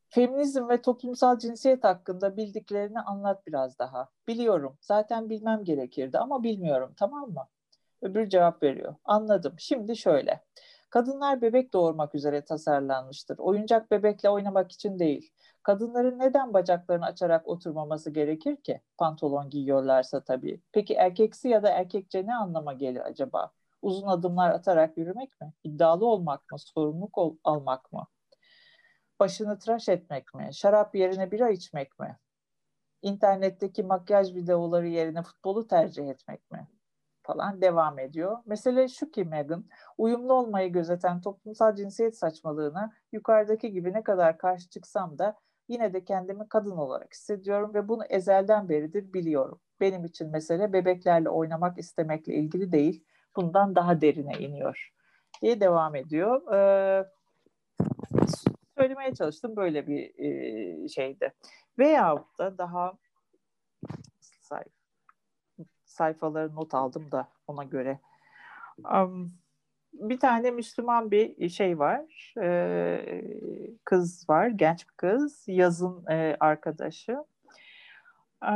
[0.10, 4.10] Feminizm ve toplumsal cinsiyet hakkında bildiklerini anlat biraz daha.
[4.28, 4.78] Biliyorum.
[4.82, 6.94] Zaten bilmem gerekirdi ama bilmiyorum.
[6.98, 7.48] Tamam mı?
[8.02, 8.96] Öbür cevap veriyor.
[9.06, 9.56] Anladım.
[9.58, 10.44] Şimdi şöyle.
[10.94, 13.38] Kadınlar bebek doğurmak üzere tasarlanmıştır.
[13.38, 15.32] Oyuncak bebekle oynamak için değil.
[15.64, 18.82] Kadınların neden bacaklarını açarak oturmaması gerekir ki?
[18.98, 20.62] Pantolon giyiyorlarsa tabii.
[20.72, 23.52] Peki erkeksi ya da erkekçe ne anlama gelir acaba?
[23.82, 25.54] Uzun adımlar atarak yürümek mi?
[25.64, 26.60] İddialı olmak mı?
[26.60, 28.08] Sorumluluk ol- almak mı?
[29.20, 30.50] Başını tıraş etmek mi?
[30.54, 32.18] Şarap yerine bira içmek mi?
[33.02, 36.68] İnternetteki makyaj videoları yerine futbolu tercih etmek mi?
[37.24, 38.38] Falan devam ediyor.
[38.46, 39.66] Mesele şu ki Megan,
[39.98, 45.36] uyumlu olmayı gözeten toplumsal cinsiyet saçmalığına yukarıdaki gibi ne kadar karşı çıksam da
[45.68, 49.60] yine de kendimi kadın olarak hissediyorum ve bunu ezelden beridir biliyorum.
[49.80, 53.06] Benim için mesele bebeklerle oynamak istemekle ilgili değil,
[53.36, 54.94] bundan daha derine iniyor
[55.42, 56.54] diye devam ediyor.
[56.54, 57.06] Ee,
[58.78, 61.34] söylemeye çalıştım böyle bir e, şeydi.
[61.80, 62.94] Veyahut da daha
[65.94, 68.00] sayfaları not aldım da ona göre.
[68.78, 69.34] Um,
[69.94, 73.24] bir tane Müslüman bir şey var, e,
[73.86, 77.18] kız var, genç bir kız, yazın e, arkadaşı.
[78.46, 78.54] E,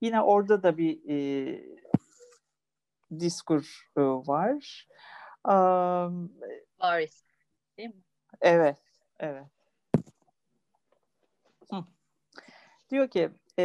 [0.00, 1.60] yine orada da bir e,
[3.20, 4.88] diskur e, var.
[5.44, 6.32] Um,
[6.80, 7.24] Varis,
[7.78, 8.02] değil mi?
[8.40, 8.78] Evet,
[9.20, 9.46] evet.
[11.70, 11.84] Hı.
[12.90, 13.64] Diyor ki e,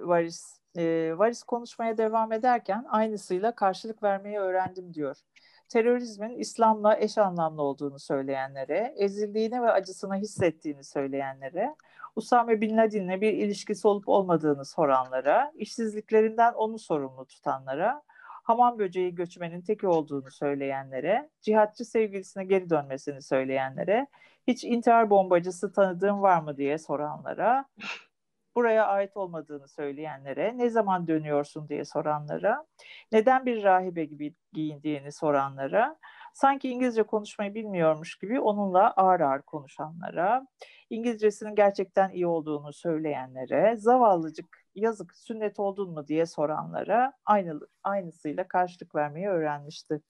[0.00, 5.16] Varis e, Varis konuşmaya devam ederken aynısıyla karşılık vermeyi öğrendim diyor.
[5.68, 11.74] Terörizmin İslam'la eş anlamlı olduğunu söyleyenlere, ezildiğini ve acısını hissettiğini söyleyenlere,
[12.16, 18.02] Usame Bin Laden'le bir ilişkisi olup olmadığını soranlara, işsizliklerinden onu sorumlu tutanlara,
[18.42, 24.06] hamam böceği göçmenin teki olduğunu söyleyenlere, cihatçı sevgilisine geri dönmesini söyleyenlere,
[24.46, 27.64] hiç intihar bombacısı tanıdığın var mı diye soranlara,
[28.56, 32.66] buraya ait olmadığını söyleyenlere, ne zaman dönüyorsun diye soranlara,
[33.12, 35.96] neden bir rahibe gibi giyindiğini soranlara,
[36.34, 40.46] sanki İngilizce konuşmayı bilmiyormuş gibi onunla ağır ağır konuşanlara,
[40.90, 48.94] İngilizcesinin gerçekten iyi olduğunu söyleyenlere, zavallıcık yazık sünnet oldun mu diye soranlara aynı, aynısıyla karşılık
[48.94, 50.00] vermeyi öğrenmişti.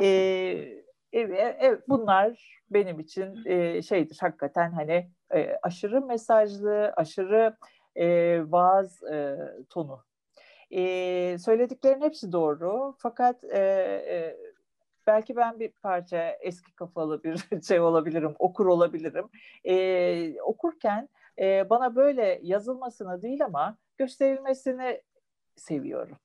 [0.00, 7.56] Ee, Evet, evet, bunlar benim için e, şeydir hakikaten hani e, aşırı mesajlı, aşırı
[7.96, 9.36] e, vaaz e,
[9.70, 10.04] tonu.
[10.70, 14.36] E, söylediklerin hepsi doğru fakat e, e,
[15.06, 19.28] belki ben bir parça eski kafalı bir şey olabilirim, okur olabilirim.
[19.64, 25.02] E, okurken e, bana böyle yazılmasını değil ama gösterilmesini
[25.56, 26.16] seviyorum.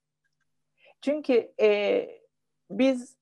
[1.00, 2.08] Çünkü e,
[2.70, 3.16] biz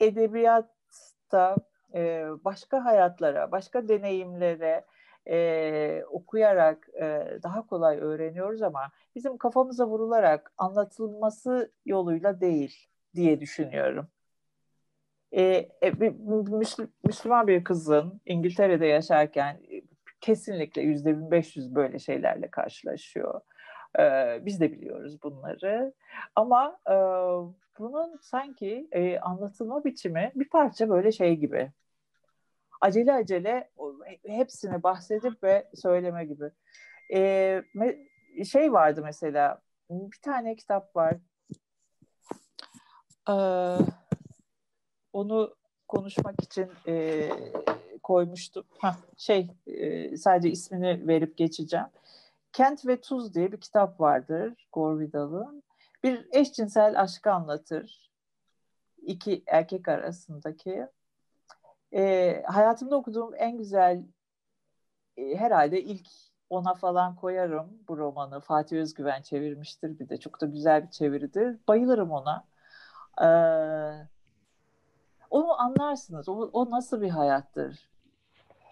[0.00, 1.56] edebiyatta
[1.94, 4.84] e, başka hayatlara, başka deneyimlere
[5.28, 14.08] e, okuyarak e, daha kolay öğreniyoruz ama bizim kafamıza vurularak anlatılması yoluyla değil diye düşünüyorum.
[15.32, 15.42] E,
[15.82, 15.92] e,
[17.04, 19.60] Müslüman bir kızın İngiltere'de yaşarken
[20.20, 23.40] kesinlikle yüzde 1500 böyle şeylerle karşılaşıyor.
[23.98, 25.92] Ee, biz de biliyoruz bunları.
[26.36, 26.94] Ama e,
[27.78, 31.72] bunun sanki e, anlatılma biçimi bir parça böyle şey gibi.
[32.80, 33.70] Acele acele
[34.26, 36.50] hepsini bahsedip ve söyleme gibi.
[37.14, 37.62] E,
[38.44, 39.60] şey vardı mesela
[39.90, 41.16] bir tane kitap var.
[43.28, 43.78] Ee,
[45.12, 45.54] onu
[45.88, 47.28] konuşmak için e,
[48.02, 48.64] koymuştum.
[48.80, 51.86] Heh, şey e, sadece ismini verip geçeceğim.
[52.52, 55.62] Kent ve Tuz diye bir kitap vardır Gore Vidal'ın.
[56.04, 58.10] Bir eşcinsel aşkı anlatır.
[59.02, 60.86] iki erkek arasındaki.
[61.94, 64.04] E, hayatımda okuduğum en güzel
[65.16, 66.06] e, herhalde ilk
[66.50, 68.40] ona falan koyarım bu romanı.
[68.40, 70.16] Fatih Özgüven çevirmiştir bir de.
[70.16, 71.58] Çok da güzel bir çeviridir.
[71.68, 72.44] Bayılırım ona.
[73.22, 73.26] Ee,
[75.30, 76.28] onu anlarsınız.
[76.28, 77.88] O, o nasıl bir hayattır?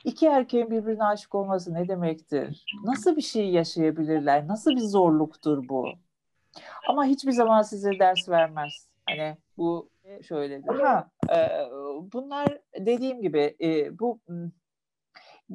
[0.04, 2.64] İki erkeğin birbirine aşık olması ne demektir?
[2.84, 4.48] Nasıl bir şey yaşayabilirler?
[4.48, 5.88] Nasıl bir zorluktur bu?
[6.88, 8.88] Ama hiçbir zaman size ders vermez.
[9.08, 9.90] Hani bu
[10.22, 10.74] şöyledir.
[10.74, 11.38] Ha, e,
[12.12, 14.20] bunlar dediğim gibi e, bu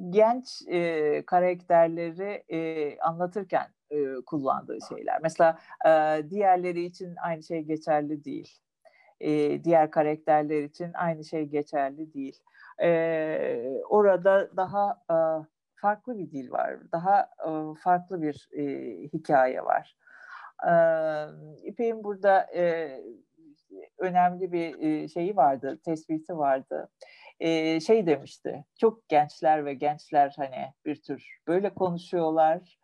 [0.10, 5.20] genç e, karakterleri e, anlatırken e, kullandığı şeyler.
[5.24, 5.90] Mesela e,
[6.30, 8.60] diğerleri için aynı şey geçerli değil.
[9.20, 12.40] e, diğer karakterler için aynı şey geçerli değil.
[12.84, 15.16] E, orada daha e,
[15.76, 17.50] farklı bir dil var, daha e,
[17.84, 18.64] farklı bir e,
[19.14, 19.96] hikaye var.
[20.70, 20.74] E,
[21.64, 22.98] İpek'in burada e,
[23.97, 26.89] önemli bir e, şeyi vardı, tespiti vardı.
[27.39, 32.79] E, şey demişti, çok gençler ve gençler hani bir tür böyle konuşuyorlar.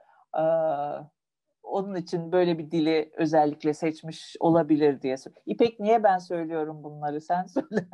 [1.64, 5.16] Onun için böyle bir dili özellikle seçmiş olabilir diye.
[5.46, 7.88] İpek niye ben söylüyorum bunları sen söyle.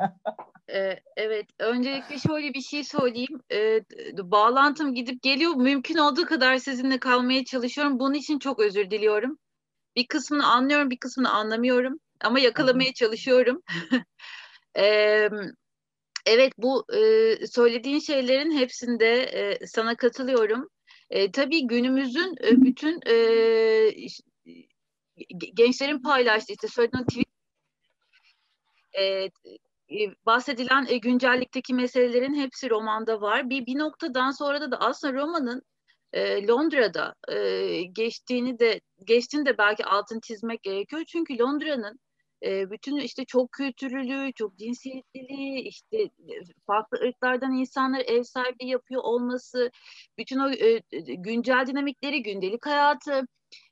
[1.15, 3.41] Evet, öncelikle şöyle bir şey söyleyeyim.
[4.31, 5.55] Bağlantım gidip geliyor.
[5.55, 7.99] Mümkün olduğu kadar sizinle kalmaya çalışıyorum.
[7.99, 9.37] Bunun için çok özür diliyorum.
[9.95, 11.99] Bir kısmını anlıyorum, bir kısmını anlamıyorum.
[12.21, 13.63] Ama yakalamaya çalışıyorum.
[14.77, 15.29] ee,
[16.25, 20.69] evet, bu e, söylediğin şeylerin hepsinde e, sana katılıyorum.
[21.09, 23.15] E, tabii günümüzün e, bütün e,
[25.53, 27.27] gençlerin paylaştığı işte söylediğin tweet
[28.99, 29.29] e,
[30.25, 33.49] bahsedilen e, güncellikteki meselelerin hepsi romanda var.
[33.49, 35.61] Bir, bir noktadan sonra da, da aslında romanın
[36.13, 41.03] e, Londra'da e, geçtiğini de geçtiğini de belki altın çizmek gerekiyor.
[41.07, 41.99] Çünkü Londra'nın
[42.45, 46.09] e, bütün işte çok kültürlülüğü, çok cinsiyetliliği, işte
[46.67, 49.71] farklı ırklardan insanlar ev sahibi yapıyor olması,
[50.17, 50.81] bütün o e,
[51.15, 53.21] güncel dinamikleri, gündelik hayatı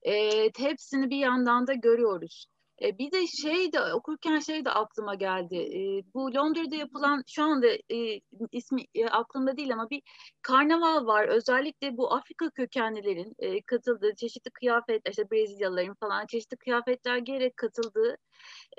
[0.03, 2.45] e, hepsini bir yandan da görüyoruz.
[2.81, 5.55] E, bir de şey de okurken şey de aklıma geldi.
[5.55, 5.79] E,
[6.13, 8.19] bu Londra'da yapılan şu anda e,
[8.51, 10.01] ismi e, aklımda değil ama bir
[10.41, 11.27] karnaval var.
[11.27, 18.17] Özellikle bu Afrika kökenlilerin e, katıldığı çeşitli kıyafet, işte Brezilyalıların falan çeşitli kıyafetler giyerek katıldığı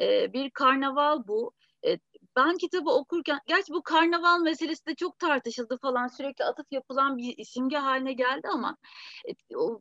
[0.00, 1.52] e, bir karnaval bu.
[2.36, 7.44] Ben kitabı okurken, gerçi bu karnaval meselesi de çok tartışıldı falan sürekli atıf yapılan bir
[7.44, 8.76] simge haline geldi ama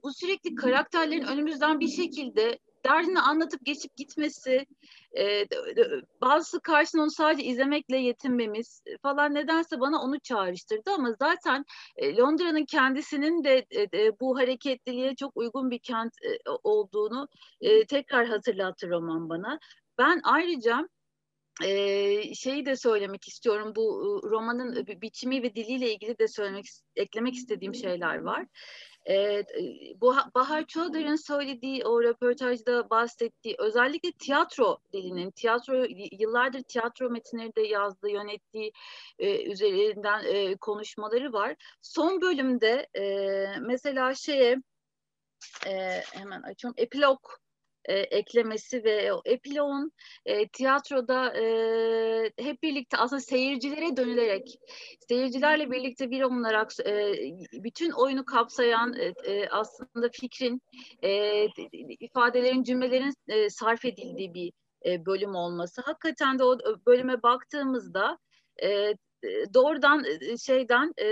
[0.03, 4.65] bu sürekli karakterlerin önümüzden bir şekilde derdini anlatıp geçip gitmesi,
[5.17, 5.45] e,
[6.21, 11.65] bazısı karşısında onu sadece izlemekle yetinmemiz falan nedense bana onu çağrıştırdı ama zaten
[11.95, 17.27] e, Londra'nın kendisinin de e, bu hareketliliğe çok uygun bir kent e, olduğunu
[17.61, 19.59] e, tekrar hatırlattı roman bana.
[19.97, 20.87] Ben ayrıca
[21.63, 26.65] ee, şeyi de söylemek istiyorum bu romanın biçimi ve diliyle ilgili de söylemek
[26.95, 28.45] eklemek istediğim şeyler var.
[29.09, 29.43] Ee,
[30.01, 37.61] bu Bahar Çoldar'ın söylediği o röportajda bahsettiği özellikle tiyatro dilinin, tiyatro yıllardır tiyatro metinleri de
[37.61, 38.71] yazdığı, yönettiği
[39.19, 41.55] e, üzerinden e, konuşmaları var.
[41.81, 43.05] Son bölümde e,
[43.59, 44.57] mesela şeye
[45.67, 47.19] e, hemen açıyorum epilog
[47.85, 49.91] e, eklemesi ve o epilogun
[50.25, 51.43] e, tiyatroda e,
[52.39, 54.59] hep birlikte aslında seyircilere dönülerek
[55.09, 57.13] seyircilerle birlikte bir olarak e,
[57.63, 60.61] bütün oyunu kapsayan e, e, aslında fikrin
[61.03, 61.45] e,
[61.99, 64.51] ifadelerin cümlelerin e, sarf edildiği bir
[64.85, 68.17] e, bölüm olması hakikaten de o bölüme baktığımızda
[68.63, 68.93] e,
[69.53, 70.05] doğrudan
[70.45, 71.07] şeyden e,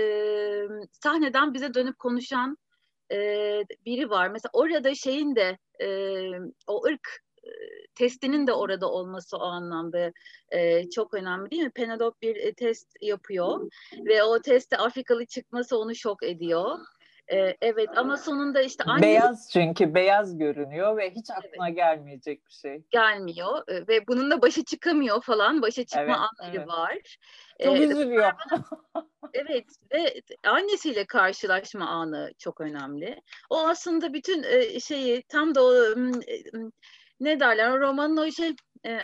[0.92, 2.56] sahneden bize dönüp konuşan
[3.12, 3.16] e,
[3.86, 4.28] biri var.
[4.28, 5.88] Mesela orada şeyin de e,
[6.66, 7.22] o ırk
[7.94, 10.12] testinin de orada olması o anlamda
[10.50, 11.70] e, çok önemli değil mi?
[11.70, 13.70] Penelope bir e, test yapıyor
[14.06, 16.78] ve o testte Afrikalı çıkması onu şok ediyor.
[17.32, 19.02] E, evet ama sonunda işte anne...
[19.02, 21.76] Beyaz çünkü beyaz görünüyor ve hiç aklına evet.
[21.76, 22.82] gelmeyecek bir şey.
[22.90, 25.62] Gelmiyor e, ve bununla başa çıkamıyor falan.
[25.62, 26.68] Başa çıkma evet, anları evet.
[26.68, 27.18] var.
[27.64, 28.32] Çok ee, üzülüyor.
[29.34, 33.20] evet ve annesiyle karşılaşma anı çok önemli.
[33.50, 35.72] O aslında bütün e, şeyi tam da o
[37.20, 38.54] ne derler o romanın o şey
[38.86, 38.98] e,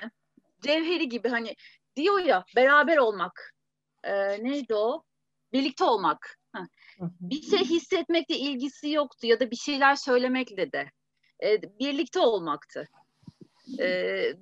[0.62, 1.56] cevheri gibi hani
[1.96, 3.54] diyor ya beraber olmak.
[4.04, 5.02] E, neydi o?
[5.52, 6.36] Birlikte olmak.
[7.00, 10.90] Bir şey hissetmekle ilgisi yoktu ya da bir şeyler söylemekle de.
[11.42, 12.88] E, birlikte olmaktı.
[13.80, 13.86] E,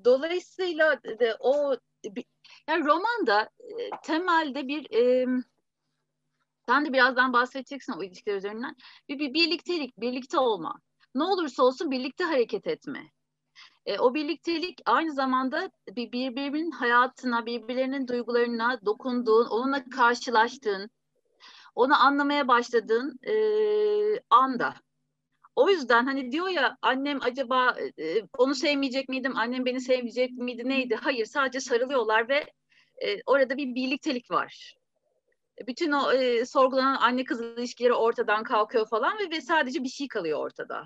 [0.05, 1.77] dolayısıyla de o
[2.69, 5.27] yani romanda e, temelde bir e,
[6.67, 8.77] sen de birazdan bahsedeceksin o ilişkiler üzerinden.
[9.09, 10.81] Bir, bir birliktelik, birlikte olma.
[11.15, 13.11] Ne olursa olsun birlikte hareket etme.
[13.87, 20.91] E, o birliktelik aynı zamanda bir, birbirinin hayatına, birbirlerinin duygularına dokunduğun, onunla karşılaştığın,
[21.75, 23.35] onu anlamaya başladığın e,
[24.31, 24.75] anda.
[25.57, 30.69] O yüzden hani diyor ya annem acaba e, onu sevmeyecek miydim, annem beni sevmeyecek miydi
[30.69, 30.95] neydi?
[30.95, 32.53] Hayır sadece sarılıyorlar ve
[33.03, 34.75] e, orada bir birliktelik var.
[35.67, 40.09] Bütün o e, sorgulanan anne kız ilişkileri ortadan kalkıyor falan ve, ve sadece bir şey
[40.09, 40.85] kalıyor ortada.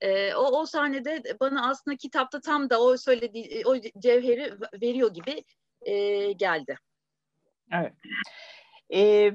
[0.00, 5.44] E, o, o sahnede bana aslında kitapta tam da o söylediği o cevheri veriyor gibi
[5.82, 6.76] e, geldi.
[7.72, 7.92] Evet.
[8.94, 9.30] E,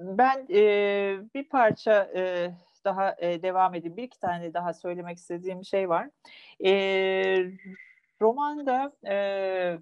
[0.00, 2.50] ben e, bir parça e,
[2.84, 3.96] daha e, devam edeyim.
[3.96, 6.08] Bir iki tane daha söylemek istediğim şey var.
[6.64, 6.72] E,
[8.20, 9.78] romanda e,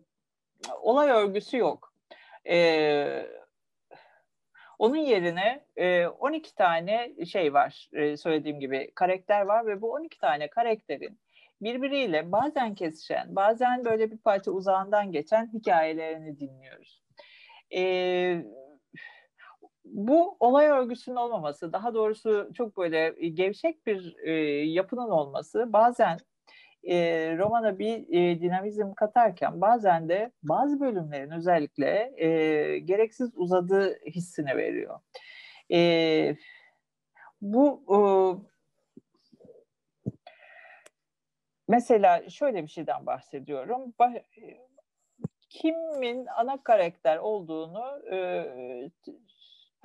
[0.83, 1.93] olay örgüsü yok.
[2.49, 3.27] E,
[4.79, 10.19] onun yerine e, 12 tane şey var e, söylediğim gibi karakter var ve bu 12
[10.19, 11.19] tane karakterin
[11.61, 17.03] birbiriyle bazen kesişen, bazen böyle bir parça uzağından geçen hikayelerini dinliyoruz.
[17.75, 17.81] E,
[19.93, 24.32] bu olay örgüsünün olmaması, daha doğrusu çok böyle gevşek bir e,
[24.64, 26.18] yapının olması bazen
[26.84, 26.97] e,
[27.39, 35.01] romana bir e, dinamizm katarken bazen de bazı bölümlerin özellikle e, gereksiz uzadığı hissini veriyor.
[35.72, 36.36] E,
[37.41, 37.99] bu e,
[41.68, 43.95] mesela şöyle bir şeyden bahsediyorum.
[43.99, 44.12] Bah,
[45.51, 48.91] kimin ana karakter olduğunu e,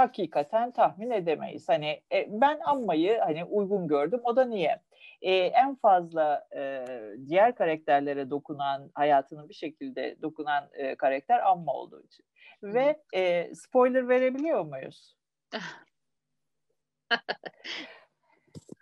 [0.03, 1.69] hakikaten tahmin edemeyiz.
[1.69, 4.19] Hani e, ben Amma'yı hani uygun gördüm.
[4.23, 4.81] O da niye?
[5.21, 6.85] E, en fazla e,
[7.27, 12.25] diğer karakterlere dokunan, hayatının bir şekilde dokunan e, karakter Amma olduğu için.
[12.63, 15.17] Ve e, spoiler verebiliyor muyuz?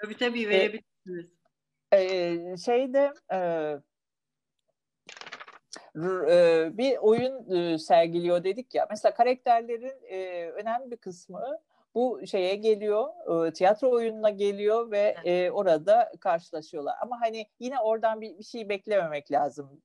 [0.01, 1.31] tabii tabii verebilirsiniz.
[1.91, 3.39] E, e, şeyde e,
[5.95, 8.87] e, bir oyun e, sergiliyor dedik ya.
[8.89, 11.59] Mesela karakterlerin e, önemli bir kısmı
[11.95, 13.07] bu şeye geliyor,
[13.53, 15.15] tiyatro oyununa geliyor ve
[15.51, 16.95] orada karşılaşıyorlar.
[17.01, 19.81] Ama hani yine oradan bir, bir şey beklememek lazım.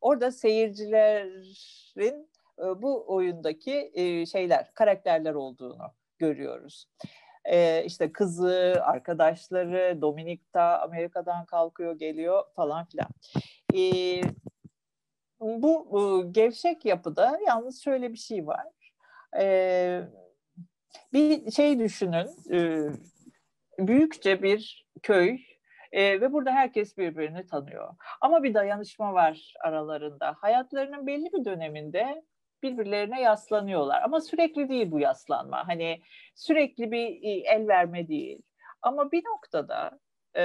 [0.00, 2.30] Orada seyircilerin
[2.76, 3.92] bu oyundaki
[4.32, 6.86] şeyler, karakterler olduğunu görüyoruz.
[7.44, 13.08] Ee, işte kızı, arkadaşları, Dominik da Amerika'dan kalkıyor, geliyor falan filan.
[13.74, 14.20] Ee,
[15.42, 18.66] bu, bu gevşek yapıda yalnız şöyle bir şey var.
[19.38, 20.02] Ee,
[21.12, 22.88] bir şey düşünün, e,
[23.78, 25.38] büyükçe bir köy
[25.92, 27.94] e, ve burada herkes birbirini tanıyor.
[28.20, 30.36] Ama bir dayanışma var aralarında.
[30.40, 32.24] Hayatlarının belli bir döneminde
[32.62, 34.02] birbirlerine yaslanıyorlar.
[34.02, 35.68] Ama sürekli değil bu yaslanma.
[35.68, 36.00] Hani
[36.34, 38.42] sürekli bir e, el verme değil.
[38.82, 39.98] Ama bir noktada
[40.36, 40.44] e,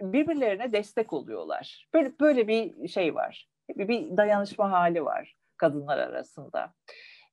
[0.00, 1.88] birbirlerine destek oluyorlar.
[1.94, 6.74] Böyle böyle bir şey var bir dayanışma hali var kadınlar arasında.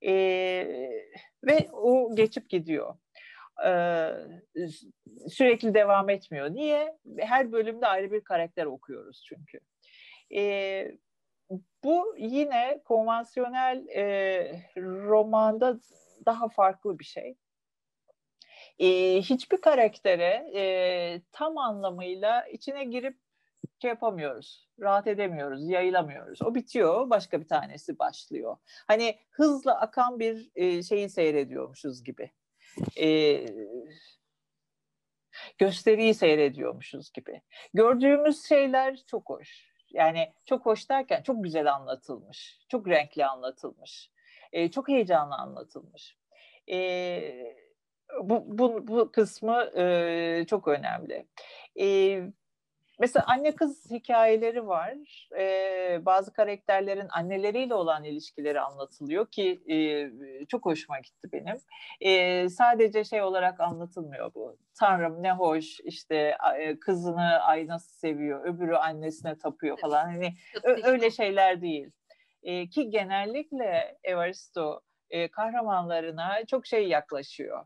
[0.06, 0.14] E,
[1.44, 2.96] ve o geçip gidiyor.
[3.66, 3.74] E,
[5.30, 6.50] sürekli devam etmiyor.
[6.50, 6.98] Niye?
[7.18, 9.60] Her bölümde ayrı bir karakter okuyoruz çünkü.
[10.36, 10.92] E,
[11.84, 14.04] bu yine konvansiyonel e,
[14.78, 15.80] romanda
[16.26, 17.36] daha farklı bir şey.
[18.80, 18.88] E,
[19.22, 23.18] hiçbir karaktere e, tam anlamıyla içine girip
[23.82, 26.42] şey yapamıyoruz, rahat edemiyoruz, yayılamıyoruz.
[26.42, 28.58] O bitiyor, başka bir tanesi başlıyor.
[28.88, 32.32] Hani hızla akan bir e, şeyi seyrediyormuşuz gibi.
[33.00, 33.46] E,
[35.58, 37.42] gösteriyi seyrediyormuşuz gibi.
[37.74, 39.72] Gördüğümüz şeyler çok hoş.
[39.90, 44.12] Yani çok hoş derken çok güzel anlatılmış, çok renkli anlatılmış,
[44.52, 46.18] e, çok heyecanlı anlatılmış.
[46.70, 47.56] E,
[48.24, 51.28] bu, bu, bu kısmı e, çok önemli.
[51.80, 52.18] E,
[53.02, 55.28] Mesela anne kız hikayeleri var.
[55.38, 59.76] Ee, bazı karakterlerin anneleriyle olan ilişkileri anlatılıyor ki e,
[60.48, 61.56] çok hoşuma gitti benim.
[62.02, 64.58] E, sadece şey olarak anlatılmıyor bu.
[64.80, 70.06] Tanrım ne hoş işte e, kızını ay nasıl seviyor, öbürü annesine tapıyor falan.
[70.06, 70.34] Hani
[70.84, 71.92] öyle şeyler değil.
[72.44, 77.66] E, ki genellikle Evaristo e, kahramanlarına çok şey yaklaşıyor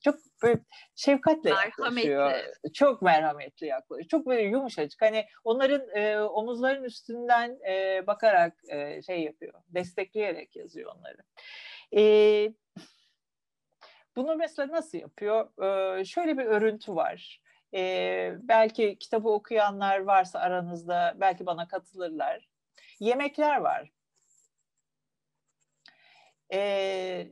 [0.00, 0.60] çok böyle
[0.94, 2.32] şefkatle yaklaşıyor.
[2.74, 4.08] Çok merhametli yaklaşıyor.
[4.08, 5.02] Çok böyle yumuşacık.
[5.02, 9.54] Hani onların e, omuzların üstünden e, bakarak e, şey yapıyor.
[9.68, 11.18] Destekleyerek yazıyor onları.
[11.96, 12.02] E,
[14.16, 15.62] bunu mesela nasıl yapıyor?
[15.98, 17.40] E, şöyle bir örüntü var.
[17.74, 22.48] E, belki kitabı okuyanlar varsa aranızda belki bana katılırlar.
[23.00, 23.90] Yemekler var.
[26.52, 27.28] E,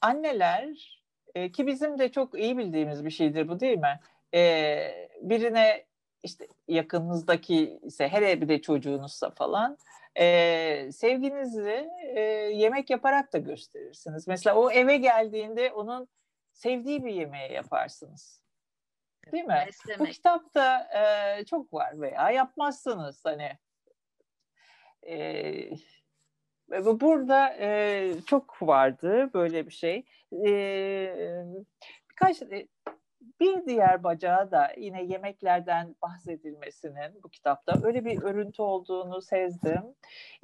[0.00, 0.97] anneler
[1.34, 4.00] e, ki bizim de çok iyi bildiğimiz bir şeydir bu değil mi?
[4.34, 5.84] E, birine
[6.22, 9.78] işte yakınınızdaki ise hele bir de çocuğunuzsa falan
[10.18, 12.20] e, sevginizi e,
[12.54, 14.28] yemek yaparak da gösterirsiniz.
[14.28, 16.08] Mesela o eve geldiğinde onun
[16.52, 18.40] sevdiği bir yemeği yaparsınız.
[19.32, 19.64] Değil mi?
[19.66, 20.00] Beslemek.
[20.00, 23.58] Bu kitapta e, çok var veya yapmazsınız hani.
[25.06, 25.70] E,
[26.70, 30.04] Burada e, çok vardı böyle bir şey.
[30.32, 31.44] E,
[32.10, 32.42] birkaç
[33.40, 39.82] bir diğer bacağı da yine yemeklerden bahsedilmesinin bu kitapta öyle bir örüntü olduğunu sezdim.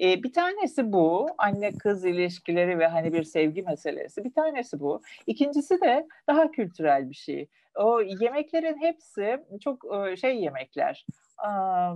[0.00, 4.24] E, bir tanesi bu anne kız ilişkileri ve hani bir sevgi meselesi.
[4.24, 5.02] Bir tanesi bu.
[5.26, 7.48] İkincisi de daha kültürel bir şey.
[7.74, 9.84] O yemeklerin hepsi çok
[10.20, 11.06] şey yemekler.
[11.38, 11.94] Aa,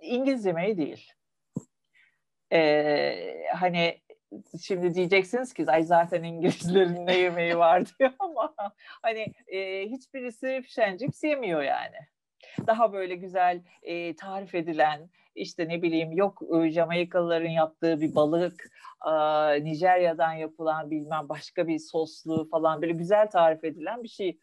[0.00, 1.12] İngiliz yemeği değil.
[2.52, 4.00] Ee, hani
[4.62, 8.54] şimdi diyeceksiniz ki ay zaten İngilizlerin ne yemeği var diyor ama
[9.02, 11.96] hani e, hiçbirisi fish and chips yemiyor yani.
[12.66, 18.70] Daha böyle güzel e, tarif edilen işte ne bileyim yok e, Jamaikalıların yaptığı bir balık,
[19.06, 19.10] e,
[19.64, 24.38] Nijerya'dan yapılan bilmem başka bir soslu falan böyle güzel tarif edilen bir şey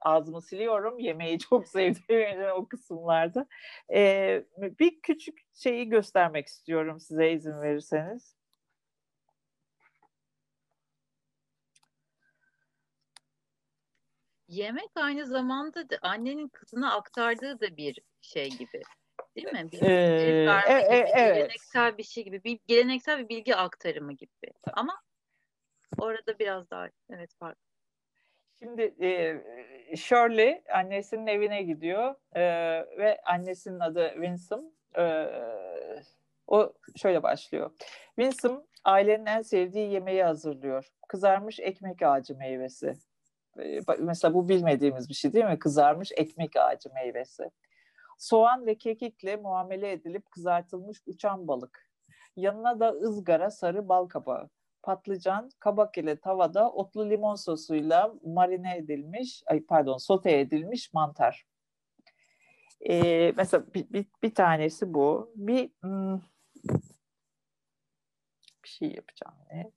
[0.00, 0.98] ağzımı siliyorum.
[0.98, 3.46] Yemeği çok sevdiğim o kısımlarda.
[3.92, 8.35] Ee, bir küçük şeyi göstermek istiyorum size izin verirseniz.
[14.48, 18.82] Yemek aynı zamanda da annenin kızına aktardığı da bir şey gibi.
[19.36, 19.68] Değil mi?
[19.72, 21.36] Bir Ee, e- e- gibi, evet.
[21.36, 22.44] geleneksel bir şey gibi.
[22.44, 24.52] Bir geleneksel bir bilgi aktarımı gibi.
[24.72, 25.02] Ama
[25.98, 27.62] orada biraz daha evet farklı.
[28.58, 32.42] Şimdi e, Shirley annesinin evine gidiyor e,
[32.98, 34.68] ve annesinin adı Winsome.
[34.98, 35.26] E,
[36.46, 37.70] o şöyle başlıyor.
[38.06, 40.88] Winsome ailenin en sevdiği yemeği hazırlıyor.
[41.08, 42.92] Kızarmış ekmek ağacı meyvesi.
[43.98, 45.58] Mesela bu bilmediğimiz bir şey değil mi?
[45.58, 47.50] Kızarmış ekmek ağacı meyvesi.
[48.18, 51.90] Soğan ve kekikle muamele edilip kızartılmış uçan balık.
[52.36, 54.48] Yanına da ızgara sarı bal kabağı
[54.86, 61.46] patlıcan, kabak ile tavada otlu limon sosuyla marine edilmiş, ay pardon sote edilmiş mantar.
[62.88, 65.32] Ee, mesela bir, bir, bir tanesi bu.
[65.36, 66.20] Bir hmm,
[68.64, 69.70] bir şey yapacağım ne?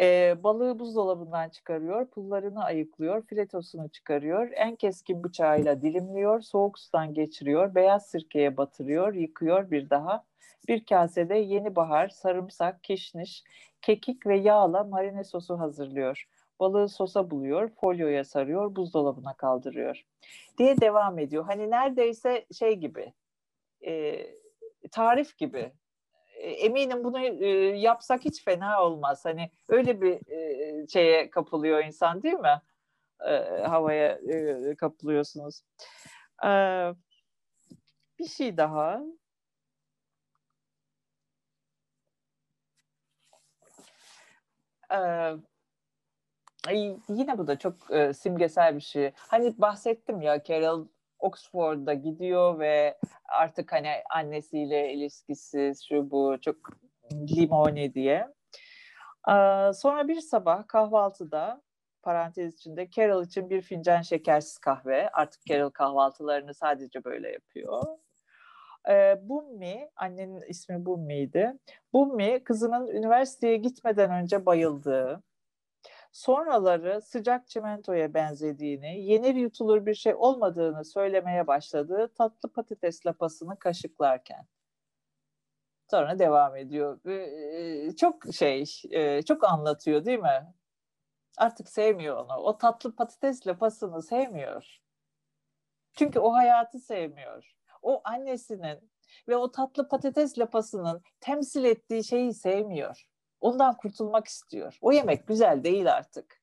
[0.00, 7.74] Ee, balığı buzdolabından çıkarıyor, pullarını ayıklıyor, filetosunu çıkarıyor, en keskin bıçağıyla dilimliyor, soğuk sudan geçiriyor,
[7.74, 10.24] beyaz sirkeye batırıyor, yıkıyor bir daha.
[10.68, 13.44] Bir kasede yeni bahar, sarımsak, kişniş,
[13.82, 16.24] kekik ve yağla marine sosu hazırlıyor.
[16.60, 20.02] Balığı sosa buluyor, folyoya sarıyor, buzdolabına kaldırıyor.
[20.58, 21.44] Diye devam ediyor.
[21.44, 23.12] Hani neredeyse şey gibi,
[23.86, 24.26] e,
[24.90, 25.72] tarif gibi.
[26.50, 29.24] Eminim bunu e, yapsak hiç fena olmaz.
[29.24, 32.62] Hani öyle bir e, şeye kapılıyor insan değil mi?
[33.26, 33.32] E,
[33.62, 35.62] havaya e, kapılıyorsunuz.
[36.44, 36.48] E,
[38.18, 39.02] bir şey daha.
[44.90, 45.36] Ee,
[47.08, 49.12] yine bu da çok e, simgesel bir şey.
[49.16, 50.86] Hani bahsettim ya Carol
[51.18, 52.98] Oxford'da gidiyor ve
[53.28, 56.56] artık hani annesiyle ilişkisi şu bu çok
[57.12, 58.28] limoni diye.
[59.28, 61.62] Ee, sonra bir sabah kahvaltıda
[62.02, 65.10] parantez içinde Carol için bir fincan şekersiz kahve.
[65.10, 67.82] Artık Carol kahvaltılarını sadece böyle yapıyor.
[68.88, 71.52] E, Bummi, annenin ismi Bummi'ydi.
[71.92, 75.22] Bummi kızının üniversiteye gitmeden önce bayıldığı,
[76.16, 84.46] sonraları sıcak çimentoya benzediğini, yenir yutulur bir şey olmadığını söylemeye başladığı tatlı patates lapasını kaşıklarken.
[85.90, 87.00] Sonra devam ediyor.
[87.96, 88.64] Çok şey,
[89.26, 90.54] çok anlatıyor değil mi?
[91.38, 92.36] Artık sevmiyor onu.
[92.36, 94.78] O tatlı patates lapasını sevmiyor.
[95.92, 98.90] Çünkü o hayatı sevmiyor o annesinin
[99.28, 103.06] ve o tatlı patates lapasının temsil ettiği şeyi sevmiyor.
[103.46, 104.78] Ondan kurtulmak istiyor.
[104.80, 106.42] O yemek güzel değil artık.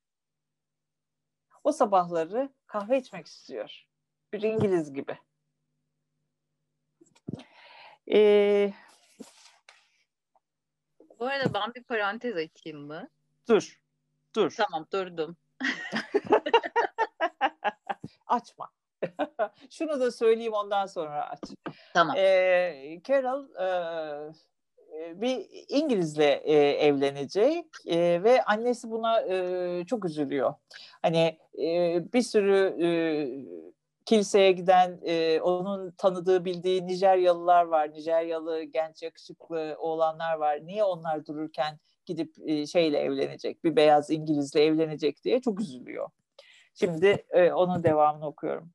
[1.64, 3.86] O sabahları kahve içmek istiyor.
[4.34, 5.18] Bir İngiliz gibi.
[8.12, 8.74] Ee,
[11.20, 13.10] Bu arada ben bir parantez açayım mı?
[13.50, 13.82] Dur.
[14.36, 14.54] Dur.
[14.58, 15.38] Tamam durdum.
[18.28, 18.72] Açma.
[19.70, 21.40] Şunu da söyleyeyim ondan sonra aç.
[21.94, 22.16] Tamam.
[22.18, 24.34] Ee, Carol e,
[25.16, 26.56] bir İngilizle e,
[26.88, 30.54] evlenecek e, ve annesi buna e, çok üzülüyor.
[31.02, 32.90] Hani e, bir sürü e,
[34.06, 37.92] kiliseye giden e, onun tanıdığı bildiği Nijeryalılar var.
[37.92, 40.60] Nijeryalı genç yakışıklı oğlanlar var.
[40.66, 46.10] Niye onlar dururken gidip e, şeyle evlenecek, bir beyaz İngilizle evlenecek diye çok üzülüyor.
[46.74, 48.72] Şimdi e, onun devamını okuyorum.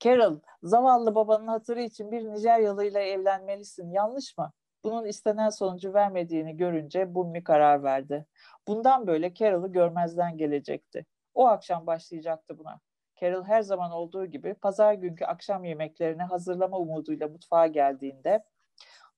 [0.00, 3.90] Carol, zavallı babanın hatırı için bir Nijeryalı ile evlenmelisin.
[3.90, 4.52] Yanlış mı?
[4.84, 8.26] Bunun istenen sonucu vermediğini görünce Bummi karar verdi.
[8.68, 11.06] Bundan böyle Carol'ı görmezden gelecekti.
[11.34, 12.80] O akşam başlayacaktı buna.
[13.20, 18.44] Carol her zaman olduğu gibi pazar günkü akşam yemeklerini hazırlama umuduyla mutfağa geldiğinde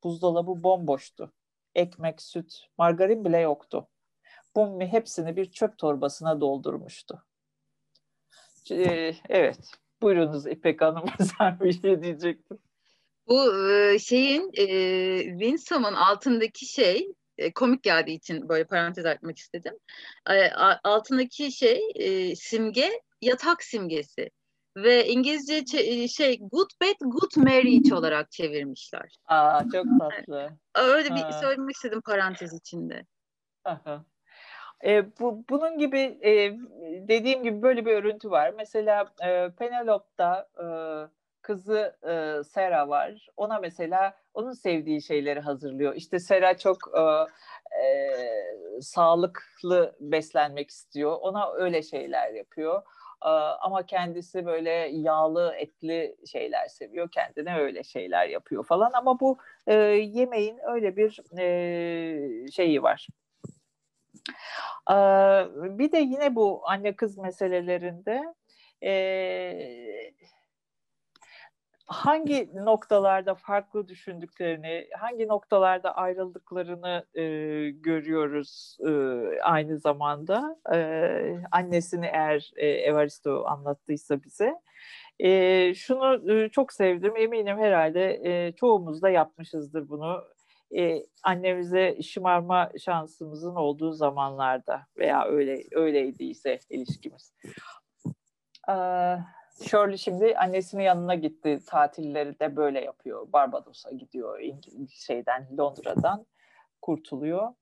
[0.04, 1.32] buzdolabı bomboştu.
[1.74, 3.88] Ekmek, süt, margarin bile yoktu.
[4.56, 7.24] Bummi hepsini bir çöp torbasına doldurmuştu.
[8.70, 9.58] Ee, evet,
[10.02, 11.04] Buyurunuz İpek Hanım,
[11.38, 12.60] sen bir şey diyecektin.
[13.30, 14.66] Bu e, şeyin e,
[15.22, 17.08] Winsome'un altındaki şey
[17.38, 19.74] e, komik geldiği için böyle parantez açmak istedim.
[20.84, 21.80] altındaki şey
[22.36, 24.30] simge yatak simgesi.
[24.76, 25.64] Ve İngilizce
[26.08, 29.16] şey good bad good marriage olarak çevirmişler.
[29.26, 30.50] Aa, çok tatlı.
[30.74, 31.32] Öyle bir Ha.
[31.32, 33.04] söylemek istedim parantez içinde.
[33.64, 34.04] Aha.
[34.84, 36.56] E, bu, bunun gibi e,
[37.08, 38.54] dediğim gibi böyle bir örüntü var.
[38.56, 40.66] Mesela e, Penelope'da e,
[41.42, 43.28] kızı e, Sera var.
[43.36, 45.94] Ona mesela onun sevdiği şeyleri hazırlıyor.
[45.94, 47.00] İşte Sera çok e,
[47.82, 51.16] e, sağlıklı beslenmek istiyor.
[51.20, 52.82] Ona öyle şeyler yapıyor.
[53.24, 53.28] E,
[53.60, 57.10] ama kendisi böyle yağlı etli şeyler seviyor.
[57.10, 58.90] Kendine öyle şeyler yapıyor falan.
[58.94, 63.06] Ama bu e, yemeğin öyle bir e, şeyi var.
[64.90, 64.94] Ee,
[65.78, 68.34] Bir de yine bu anne kız meselelerinde
[68.82, 68.92] e,
[71.90, 77.24] hangi noktalarda farklı düşündüklerini, hangi noktalarda ayrıldıklarını e,
[77.70, 78.90] görüyoruz e,
[79.42, 80.56] aynı zamanda.
[80.74, 80.78] E,
[81.52, 84.54] annesini eğer e, Evaristo anlattıysa bize.
[85.18, 90.24] E, şunu e, çok sevdim, eminim herhalde e, çoğumuz da yapmışızdır bunu
[90.76, 96.14] e, annemize şımarma şansımızın olduğu zamanlarda veya öyle öyle
[96.70, 97.34] ilişkimiz.
[98.68, 99.16] Ee,
[99.62, 101.58] Shirley şimdi annesinin yanına gitti.
[101.66, 103.32] Tatilleri de böyle yapıyor.
[103.32, 104.40] Barbados'a gidiyor
[104.88, 106.26] şeyden Londra'dan
[106.82, 107.54] kurtuluyor.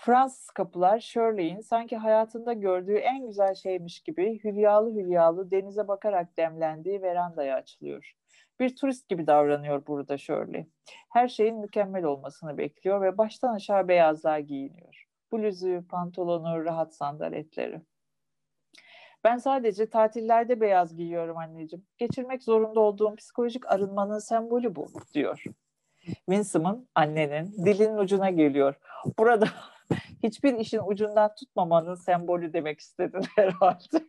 [0.00, 7.02] Fransız kapılar Shirley'in sanki hayatında gördüğü en güzel şeymiş gibi hülyalı hülyalı denize bakarak demlendiği
[7.02, 8.12] verandaya açılıyor.
[8.60, 10.66] Bir turist gibi davranıyor burada Shirley.
[11.12, 15.04] Her şeyin mükemmel olmasını bekliyor ve baştan aşağı beyazlar giyiniyor.
[15.32, 17.80] Bluzu, pantolonu, rahat sandaletleri.
[19.28, 21.86] Ben sadece tatillerde beyaz giyiyorum anneciğim.
[21.98, 25.44] Geçirmek zorunda olduğum psikolojik arınmanın sembolü bu, diyor.
[26.04, 28.74] Winsom'ın, annenin, dilinin ucuna geliyor.
[29.18, 29.48] Burada
[30.22, 33.98] hiçbir işin ucundan tutmamanın sembolü demek istedin herhalde.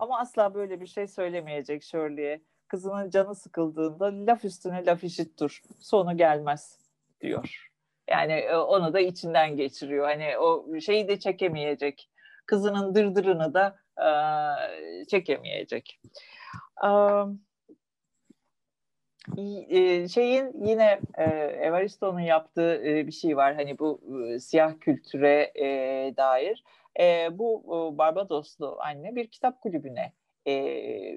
[0.00, 2.40] Ama asla böyle bir şey söylemeyecek Shirley'e.
[2.68, 5.62] Kızının canı sıkıldığında laf üstüne laf işittir.
[5.78, 6.78] Sonu gelmez
[7.20, 7.69] diyor.
[8.10, 10.06] Yani e, onu da içinden geçiriyor.
[10.06, 12.10] Hani o şeyi de çekemeyecek.
[12.46, 14.08] Kızının dırdırını da e,
[15.04, 16.00] çekemeyecek.
[19.70, 21.00] E, şeyin yine
[21.60, 23.54] Evaristo'nun yaptığı bir şey var.
[23.54, 24.00] Hani bu
[24.40, 25.52] siyah kültüre
[26.16, 26.64] dair
[27.38, 27.64] bu
[27.98, 30.12] Barbadoslu anne bir kitap kulübüne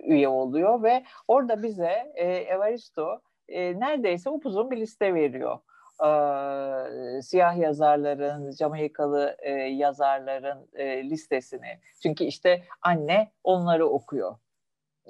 [0.08, 2.14] üye oluyor ve orada bize
[2.48, 5.60] Evaristo neredeyse upuzun bir liste veriyor.
[6.02, 11.80] E, siyah yazarların, Jamaikalı e, yazarların e, listesini.
[12.04, 14.36] Çünkü işte anne onları okuyor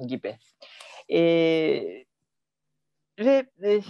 [0.08, 0.38] gibi.
[1.10, 1.20] E,
[3.20, 3.82] ve e,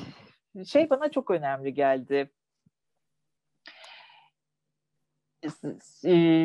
[0.65, 2.29] şey bana çok önemli geldi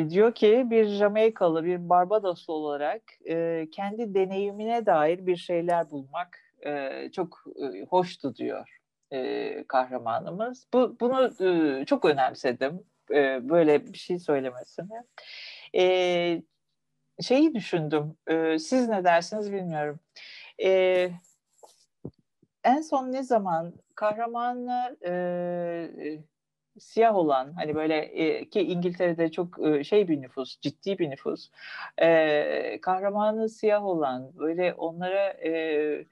[0.09, 7.09] diyor ki bir Jamaikalı, bir Barbadoslu olarak e, kendi deneyimine dair bir şeyler bulmak e,
[7.11, 8.78] çok e, hoştu diyor
[9.11, 10.67] e, kahramanımız.
[10.73, 11.31] Bu bunu
[11.81, 15.03] e, çok önemsedim e, böyle bir şey söylemesini.
[15.75, 15.83] E,
[17.21, 18.17] şeyi düşündüm.
[18.27, 19.99] E, siz ne dersiniz bilmiyorum.
[20.63, 21.11] E,
[22.63, 25.13] en son ne zaman kahramanı e,
[26.79, 31.49] siyah olan hani böyle e, ki İngiltere'de çok e, şey bir nüfus, ciddi bir nüfus.
[31.97, 36.05] E, kahramanı siyah olan böyle onlara e, e,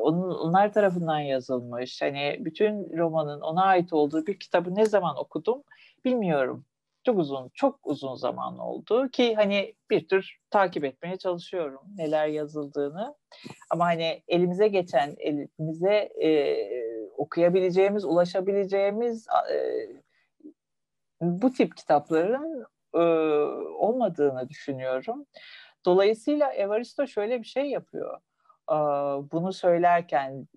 [0.00, 2.02] onun, onlar tarafından yazılmış.
[2.02, 5.62] Hani bütün romanın ona ait olduğu bir kitabı ne zaman okudum
[6.04, 6.64] bilmiyorum.
[7.04, 13.14] Çok uzun, çok uzun zaman oldu ki hani bir tür takip etmeye çalışıyorum neler yazıldığını.
[13.70, 16.58] Ama hani elimize geçen, elimize e,
[17.16, 19.88] okuyabileceğimiz, ulaşabileceğimiz e,
[21.20, 22.98] bu tip kitapların e,
[23.78, 25.26] olmadığını düşünüyorum.
[25.84, 28.20] Dolayısıyla Evaristo şöyle bir şey yapıyor.
[29.32, 30.48] Bunu söylerken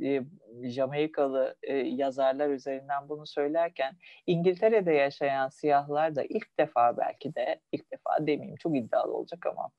[0.63, 3.97] Jamaikalı yazarlar üzerinden bunu söylerken
[4.27, 9.71] İngiltere'de yaşayan siyahlar da ilk defa belki de ilk defa demeyeyim çok iddialı olacak ama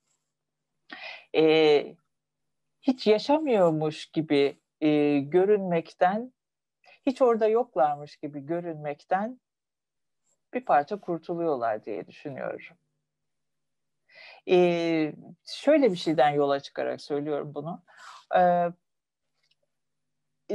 [2.83, 4.59] hiç yaşamıyormuş gibi
[5.31, 6.33] görünmekten
[7.07, 9.41] hiç orada yoklarmış gibi görünmekten
[10.55, 12.77] bir parça kurtuluyorlar diye düşünüyorum.
[14.51, 15.13] Ee,
[15.45, 17.85] şöyle bir şeyden yola çıkarak söylüyorum bunu.
[18.37, 18.73] Ee,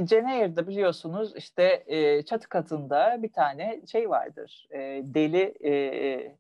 [0.03, 4.67] Ceneyir'de biliyorsunuz işte e, çatı katında bir tane şey vardır.
[4.71, 6.37] E, deli e, e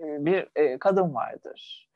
[0.00, 1.88] bir e, kadın vardır.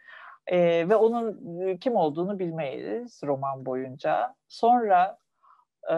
[0.47, 0.59] E,
[0.89, 4.35] ve onun kim olduğunu bilmeyiz roman boyunca.
[4.49, 5.19] Sonra
[5.91, 5.97] e,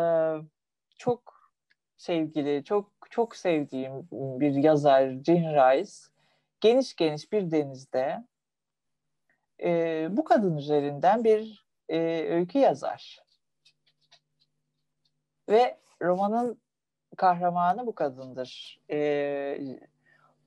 [0.98, 1.50] çok
[1.96, 5.92] sevgili, çok çok sevdiğim bir yazar Jean Rice
[6.60, 8.24] geniş geniş bir denizde
[9.62, 11.98] e, bu kadın üzerinden bir e,
[12.30, 13.22] öykü yazar.
[15.48, 16.60] Ve romanın
[17.16, 18.80] kahramanı bu kadındır.
[18.90, 19.58] E,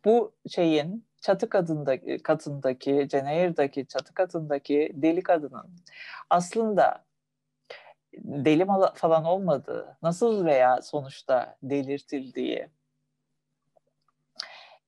[0.06, 5.76] bu şeyin çatı kadındaki, katındaki, Cenehir'daki çatı katındaki deli kadının
[6.30, 7.06] aslında
[8.14, 8.66] deli
[8.96, 12.70] falan olmadığı, nasıl veya sonuçta delirtildiği,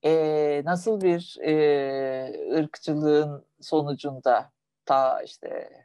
[0.04, 4.52] e, nasıl bir e, ırkçılığın sonucunda
[4.86, 5.81] ta işte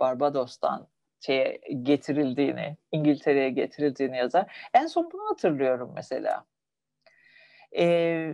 [0.00, 0.88] Barbados'tan
[1.20, 4.68] şeye getirildiğini, İngiltere'ye getirildiğini yazar.
[4.74, 6.44] En son bunu hatırlıyorum mesela.
[7.72, 7.86] E,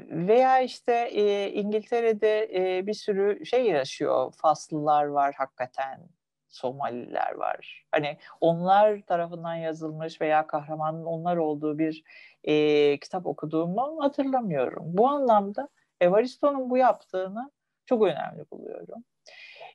[0.09, 4.33] veya işte e, İngiltere'de e, bir sürü şey yaşıyor.
[4.37, 6.09] Faslılar var hakikaten.
[6.49, 7.87] Somaliler var.
[7.91, 12.05] Hani onlar tarafından yazılmış veya kahramanın onlar olduğu bir
[12.45, 14.83] e, kitap okuduğumu hatırlamıyorum.
[14.87, 15.69] Bu anlamda
[16.01, 17.51] Evaristo'nun bu yaptığını
[17.87, 19.05] çok önemli buluyorum.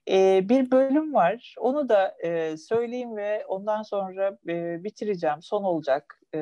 [0.10, 1.56] E, bir bölüm var.
[1.58, 5.42] Onu da e, söyleyeyim ve ondan sonra e, bitireceğim.
[5.42, 6.22] Son olacak.
[6.36, 6.40] E,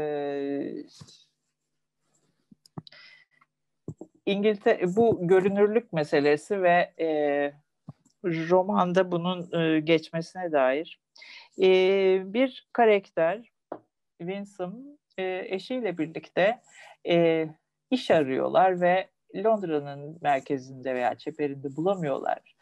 [4.26, 7.08] İngiltere bu görünürlük meselesi ve e,
[8.24, 11.00] romanda bunun e, geçmesine dair
[11.62, 11.68] e,
[12.34, 13.52] bir karakter
[14.18, 14.80] Winsome
[15.18, 16.62] e, eşiyle birlikte
[17.08, 17.48] e,
[17.92, 22.56] iş arıyorlar ve Londra'nın merkezinde veya çeperinde bulamıyorlar.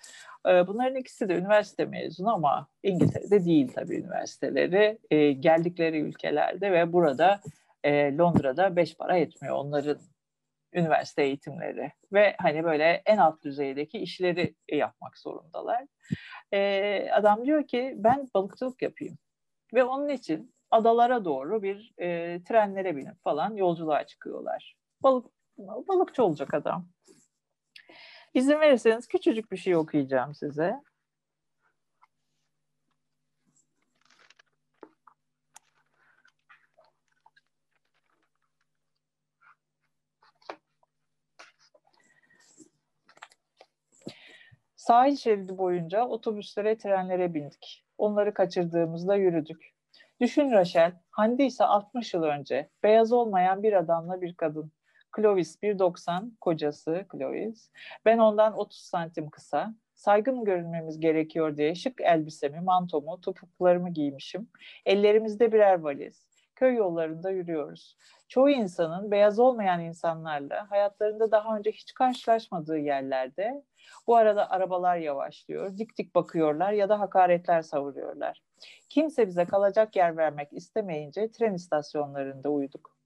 [0.48, 5.00] E, bunların ikisi de üniversite mezunu ama İngiltere'de değil tabii üniversiteleri.
[5.12, 7.42] E, geldikleri ülkelerde ve burada
[7.84, 9.98] e, Londra'da beş para etmiyor onların
[10.74, 15.86] üniversite eğitimleri ve hani böyle en alt düzeydeki işleri yapmak zorundalar.
[16.54, 19.18] E, adam diyor ki ben balıkçılık yapayım
[19.74, 24.76] ve onun için adalara doğru bir e, trenlere binip falan yolculuğa çıkıyorlar.
[25.04, 25.26] Balık
[25.58, 26.88] balıkçı olacak adam.
[28.34, 30.82] İzin verirseniz küçücük bir şey okuyacağım size.
[44.76, 47.86] Sahil şeridi boyunca otobüslere, trenlere bindik.
[47.98, 49.72] Onları kaçırdığımızda yürüdük.
[50.22, 54.72] Düşün Rachel, Hande ise 60 yıl önce beyaz olmayan bir adamla bir kadın.
[55.16, 57.72] Clovis 1.90, kocası Clovis.
[58.06, 59.76] Ben ondan 30 santim kısa.
[59.94, 64.50] Saygın görünmemiz gerekiyor diye şık elbisemi, mantomu, topuklarımı giymişim.
[64.86, 66.28] Ellerimizde birer valiz.
[66.56, 67.98] Köy yollarında yürüyoruz.
[68.28, 73.64] Çoğu insanın beyaz olmayan insanlarla hayatlarında daha önce hiç karşılaşmadığı yerlerde
[74.08, 78.44] bu arada arabalar yavaşlıyor, dik dik bakıyorlar ya da hakaretler savuruyorlar.
[78.90, 83.01] Kimse bize kalacak yer vermek istemeyince tren istasyonlarında uyuduk.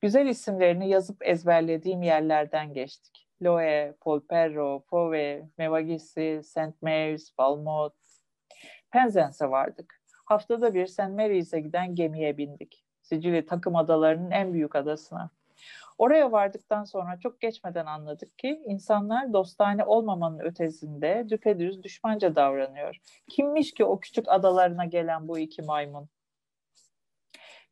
[0.00, 3.28] Güzel isimlerini yazıp ezberlediğim yerlerden geçtik.
[3.42, 6.82] Loe, Polperro, Pove, Mevagisi, St.
[6.82, 7.94] Mary's, Valmont.
[8.90, 10.00] Penzance vardık.
[10.24, 11.08] Haftada bir St.
[11.08, 12.84] Mary's'e giden gemiye bindik.
[13.02, 15.30] Sicilya takım adalarının en büyük adasına.
[15.98, 22.96] Oraya vardıktan sonra çok geçmeden anladık ki insanlar dostane olmamanın ötesinde düpedüz düşmanca davranıyor.
[23.30, 26.08] Kimmiş ki o küçük adalarına gelen bu iki maymun?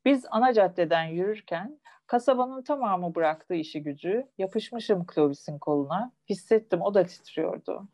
[0.05, 7.03] Biz ana caddeden yürürken kasabanın tamamı bıraktığı işi gücü, yapışmışım Clovis'in koluna, hissettim o da
[7.05, 7.87] titriyordu.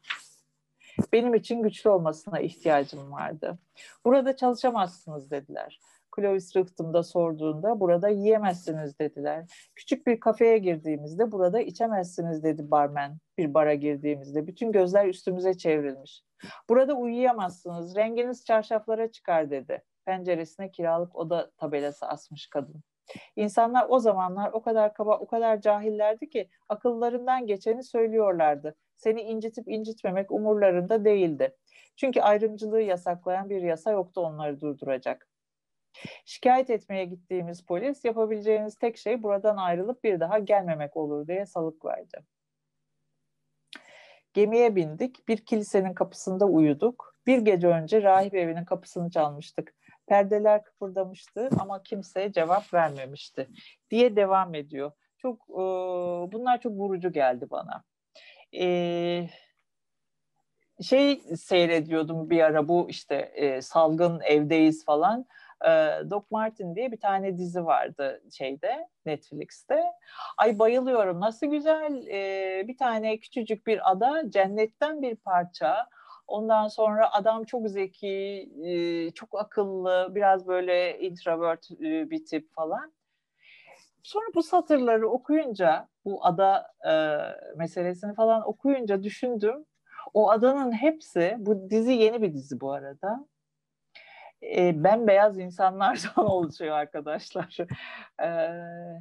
[1.13, 3.59] Benim için güçlü olmasına ihtiyacım vardı.
[4.05, 5.79] Burada çalışamazsınız dediler.
[6.15, 9.45] Clovis rıhtımda sorduğunda burada yiyemezsiniz dediler.
[9.75, 14.47] Küçük bir kafeye girdiğimizde burada içemezsiniz dedi barmen bir bara girdiğimizde.
[14.47, 16.23] Bütün gözler üstümüze çevrilmiş.
[16.69, 19.81] Burada uyuyamazsınız, renginiz çarşaflara çıkar dedi.
[20.05, 22.83] Penceresine kiralık oda tabelası asmış kadın.
[23.35, 28.75] İnsanlar o zamanlar o kadar kaba, o kadar cahillerdi ki akıllarından geçeni söylüyorlardı.
[28.95, 31.55] Seni incitip incitmemek umurlarında değildi.
[31.95, 35.27] Çünkü ayrımcılığı yasaklayan bir yasa yoktu onları durduracak.
[36.25, 41.85] Şikayet etmeye gittiğimiz polis yapabileceğiniz tek şey buradan ayrılıp bir daha gelmemek olur diye salık
[41.85, 42.17] verdi.
[44.33, 47.15] Gemiye bindik, bir kilisenin kapısında uyuduk.
[47.27, 49.75] Bir gece önce rahip evinin kapısını çalmıştık.
[50.07, 53.47] Perdeler kıpırdamıştı ama kimse cevap vermemişti
[53.89, 54.91] diye devam ediyor.
[55.17, 55.63] Çok e,
[56.31, 57.83] bunlar çok vurucu geldi bana.
[58.59, 59.27] E,
[60.81, 65.25] şey seyrediyordum bir ara bu işte e, salgın evdeyiz falan.
[65.65, 65.69] E,
[66.09, 69.83] Doc Martin diye bir tane dizi vardı şeyde Netflix'te.
[70.37, 75.89] Ay bayılıyorum nasıl güzel e, bir tane küçücük bir ada cennetten bir parça.
[76.27, 78.49] Ondan sonra adam çok zeki,
[79.15, 82.93] çok akıllı, biraz böyle introvert bir tip falan.
[84.03, 86.73] Sonra bu satırları okuyunca, bu ada
[87.55, 89.65] meselesini falan okuyunca düşündüm
[90.13, 93.27] o adanın hepsi, bu dizi yeni bir dizi bu arada.
[94.43, 97.57] E, bembeyaz insanlardan oluşuyor arkadaşlar.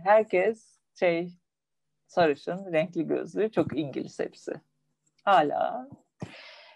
[0.05, 1.33] Herkes şey
[2.07, 4.53] sarışın, renkli gözlü, çok İngiliz hepsi.
[5.25, 5.89] Hala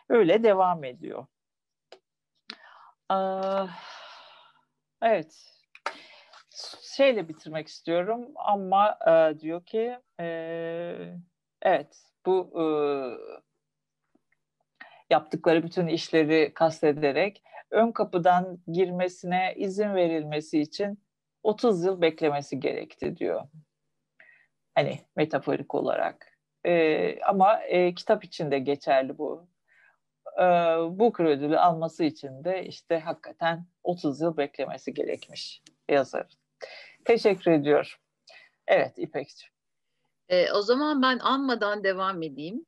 [0.08, 1.26] öyle devam ediyor.
[3.08, 3.66] Aa,
[5.02, 5.54] evet.
[6.96, 10.26] Şeyle bitirmek istiyorum ama e, diyor ki e,
[11.62, 12.64] evet bu e,
[15.10, 20.98] yaptıkları bütün işleri kastederek ön kapıdan girmesine izin verilmesi için
[21.42, 23.42] 30 yıl beklemesi gerekti diyor.
[24.74, 26.38] Hani metaforik olarak.
[26.66, 29.48] E, ama e, kitap içinde geçerli bu.
[30.38, 30.44] E,
[30.98, 36.26] Booker ödülü alması için de işte hakikaten 30 yıl beklemesi gerekmiş yazar.
[37.04, 37.90] Teşekkür ediyorum.
[38.66, 39.52] Evet İpekciğim.
[40.28, 42.66] E, o zaman ben anmadan devam edeyim.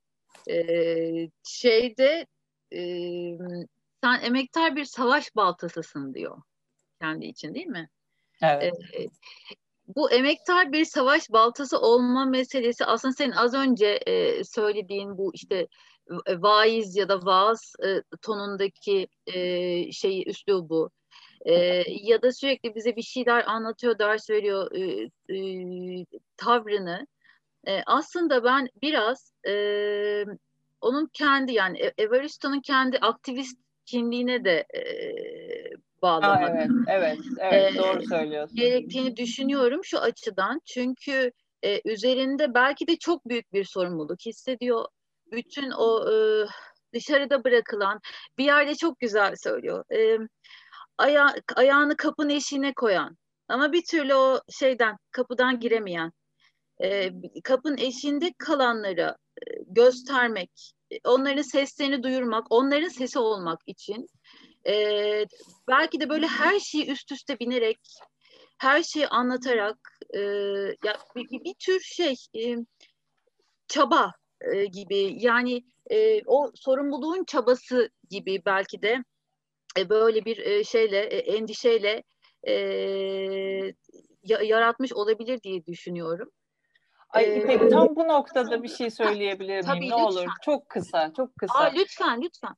[0.50, 0.56] E,
[1.44, 2.26] şeyde
[2.72, 2.80] e,
[4.04, 6.42] sen emektar bir savaş baltasısın diyor
[7.00, 7.88] kendi için değil mi?
[8.42, 8.74] Evet.
[8.74, 9.06] E,
[9.96, 15.66] bu emektar bir savaş baltası olma meselesi aslında senin az önce e, söylediğin bu işte
[16.28, 20.90] vaiz ya da vaaz e, tonundaki e, şeyi üslubu
[21.44, 21.54] e,
[21.88, 26.06] ya da sürekli bize bir şeyler anlatıyor, ders veriyor e, e,
[26.36, 27.06] tavrını
[27.66, 29.54] e, aslında ben biraz e,
[30.80, 34.82] onun kendi yani Evaristo'nun kendi aktivist kimliğine de e,
[36.02, 36.50] bağlamak.
[36.50, 38.56] Aa, evet, evet, evet, doğru söylüyorsun.
[38.56, 40.60] Gerektiğini düşünüyorum şu açıdan.
[40.64, 41.32] Çünkü
[41.62, 44.84] e, üzerinde belki de çok büyük bir sorumluluk hissediyor.
[45.32, 46.46] Bütün o e,
[46.94, 48.00] dışarıda bırakılan
[48.38, 49.84] bir yerde çok güzel söylüyor.
[49.92, 50.18] E,
[50.98, 53.16] aya, ayağını kapının eşiğine koyan
[53.48, 56.12] ama bir türlü o şeyden kapıdan giremeyen
[56.82, 57.10] e,
[57.44, 60.72] kapının eşiğinde kalanlara e, göstermek,
[61.04, 64.06] onların seslerini duyurmak, onların sesi olmak için
[64.66, 65.24] e,
[65.68, 67.80] belki de böyle her şeyi üst üste binerek,
[68.58, 69.78] her şeyi anlatarak
[70.14, 70.20] e,
[70.84, 72.56] ya bir, bir, tür şey e,
[73.68, 79.04] çaba e, gibi yani e, o sorumluluğun çabası gibi belki de
[79.78, 82.02] e, böyle bir e, şeyle e, endişeyle
[82.48, 82.54] e,
[84.22, 86.30] yaratmış olabilir diye düşünüyorum.
[87.10, 89.80] Ay İpek tam bu noktada bir şey söyleyebilir miyim?
[89.80, 89.98] ne lütfen.
[89.98, 91.58] olur çok kısa, çok kısa.
[91.58, 92.54] Aa, lütfen, lütfen.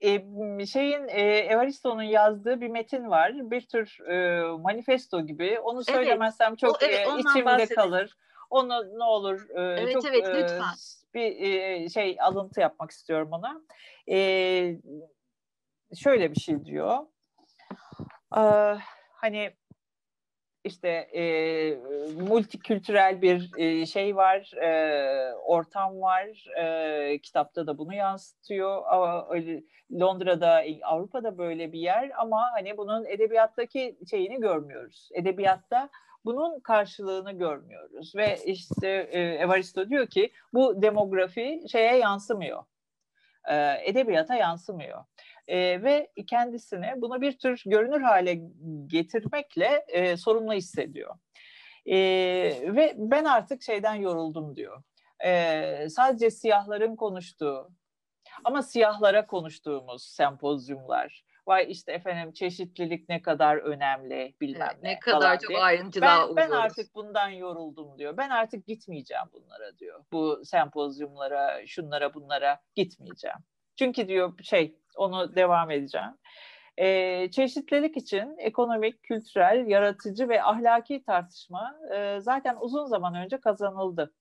[0.00, 3.50] Ee, şeyin e, Evaristo'nun yazdığı bir metin var.
[3.50, 5.60] Bir tür e, manifesto gibi.
[5.60, 6.58] Onu söylemezsem evet.
[6.58, 7.74] çok o, evet, e, içimde bahsedelim.
[7.74, 8.16] kalır.
[8.52, 10.74] Onu ne olur e, evet, çok evet, lütfen.
[11.14, 13.62] E, bir e, şey alıntı yapmak istiyorum ona.
[14.10, 14.16] E,
[15.94, 16.98] şöyle bir şey diyor.
[18.36, 18.42] E,
[19.14, 19.50] hani
[20.64, 21.22] işte e,
[22.20, 26.46] multikültürel bir e, şey var, e, ortam var.
[26.58, 28.82] E, kitapta da bunu yansıtıyor.
[29.92, 35.08] Londra'da, Avrupa'da böyle bir yer ama hani bunun edebiyattaki şeyini görmüyoruz.
[35.14, 35.90] Edebiyatta
[36.24, 42.64] bunun karşılığını görmüyoruz ve işte e, Evaristo diyor ki bu demografi şeye yansımıyor.
[43.48, 45.04] E, edebiyata yansımıyor
[45.48, 48.40] e, ve kendisini bunu bir tür görünür hale
[48.86, 51.14] getirmekle e, sorumlu hissediyor.
[51.86, 51.96] E,
[52.76, 54.82] ve ben artık şeyden yoruldum diyor.
[55.24, 57.70] E, sadece siyahların konuştuğu
[58.44, 64.90] ama siyahlara konuştuğumuz sempozyumlar, vay işte efendim çeşitlilik ne kadar önemli bilmem evet, ne.
[64.90, 68.16] Ne kadar çok ayrıntılar ben, ben artık bundan yoruldum diyor.
[68.16, 70.04] Ben artık gitmeyeceğim bunlara diyor.
[70.12, 73.38] Bu sempozyumlara, şunlara bunlara gitmeyeceğim.
[73.76, 76.18] Çünkü diyor şey onu devam edeceğim.
[76.76, 84.14] E, çeşitlilik için ekonomik, kültürel, yaratıcı ve ahlaki tartışma e, zaten uzun zaman önce kazanıldı.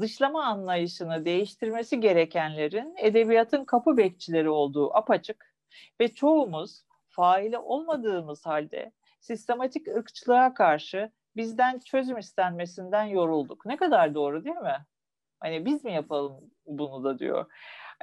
[0.00, 5.53] Dışlama anlayışını değiştirmesi gerekenlerin edebiyatın kapı bekçileri olduğu apaçık
[6.00, 13.66] ve çoğumuz faili olmadığımız halde sistematik ırkçılığa karşı bizden çözüm istenmesinden yorulduk.
[13.66, 14.86] Ne kadar doğru değil mi?
[15.40, 17.52] Hani biz mi yapalım bunu da diyor.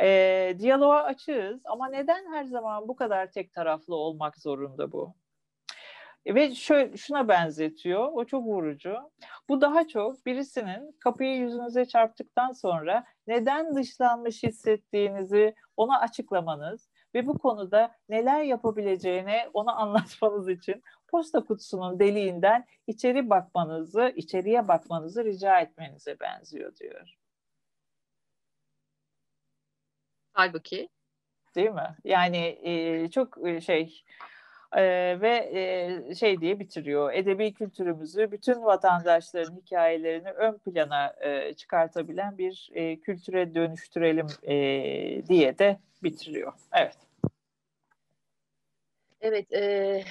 [0.01, 5.15] E, diyaloğa açığız ama neden her zaman bu kadar tek taraflı olmak zorunda bu?
[6.25, 8.97] Ve şöyle, şuna benzetiyor, o çok vurucu.
[9.49, 17.37] Bu daha çok birisinin kapıyı yüzünüze çarptıktan sonra neden dışlanmış hissettiğinizi ona açıklamanız ve bu
[17.37, 26.19] konuda neler yapabileceğini ona anlatmanız için posta kutusunun deliğinden içeri bakmanızı, içeriye bakmanızı rica etmenize
[26.19, 27.17] benziyor diyor.
[30.33, 30.89] Halbuki.
[31.55, 31.95] Değil mi?
[32.03, 34.03] Yani e, çok şey
[34.77, 34.81] e,
[35.21, 37.13] ve e, şey diye bitiriyor.
[37.13, 44.55] Edebi kültürümüzü bütün vatandaşların hikayelerini ön plana e, çıkartabilen bir e, kültüre dönüştürelim e,
[45.27, 46.53] diye de bitiriyor.
[46.73, 46.97] Evet.
[49.21, 50.03] Evet, e,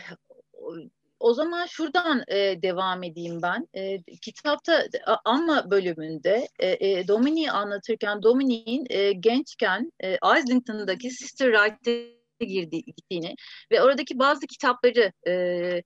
[1.20, 3.68] o zaman şuradan e, devam edeyim ben.
[3.74, 4.86] E, kitapta
[5.24, 13.34] Amma bölümünde e, e, Domini'yi anlatırken Domini'nin e, gençken e, Islington'daki Sister Wright'e girdi, gittiğini
[13.70, 15.82] ve oradaki bazı kitapları e,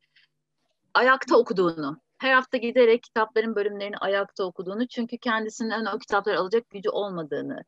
[0.95, 6.91] ayakta okuduğunu, her hafta giderek kitapların bölümlerini ayakta okuduğunu çünkü kendisinden o kitapları alacak gücü
[6.91, 7.65] olmadığını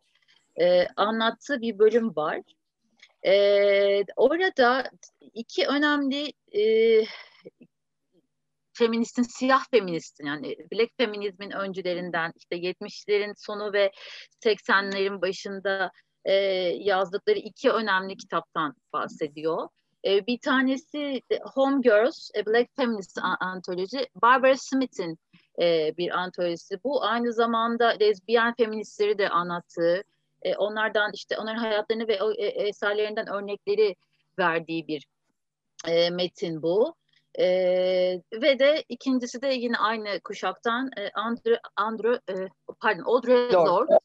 [0.61, 2.41] e, anlattığı bir bölüm var.
[3.27, 4.91] E, orada
[5.35, 7.05] iki önemli e,
[8.73, 13.93] feministin, siyah feministin yani black feminizmin öncülerinden işte 70'lerin sonu ve
[14.45, 15.91] 80'lerin başında
[16.27, 16.35] e,
[16.79, 19.69] yazdıkları iki önemli kitaptan bahsediyor.
[20.05, 21.23] E, bir tanesi
[21.55, 25.19] Home Girls, A Black Feminist Anthology, Barbara Smith'in
[25.61, 26.85] e, bir antolojisi.
[26.85, 30.05] Bu aynı zamanda lezbiyen feministleri de anlattığı,
[30.43, 33.97] e, onlardan işte onların hayatlarını ve e, eserlerinden örnekleri
[34.39, 35.07] verdiği bir
[35.89, 36.95] e, metin bu.
[37.39, 37.47] E,
[38.33, 42.49] ve de ikincisi de yine aynı kuşaktan e, Andrew, Andrew e,
[42.81, 43.99] pardon Audre Lorde.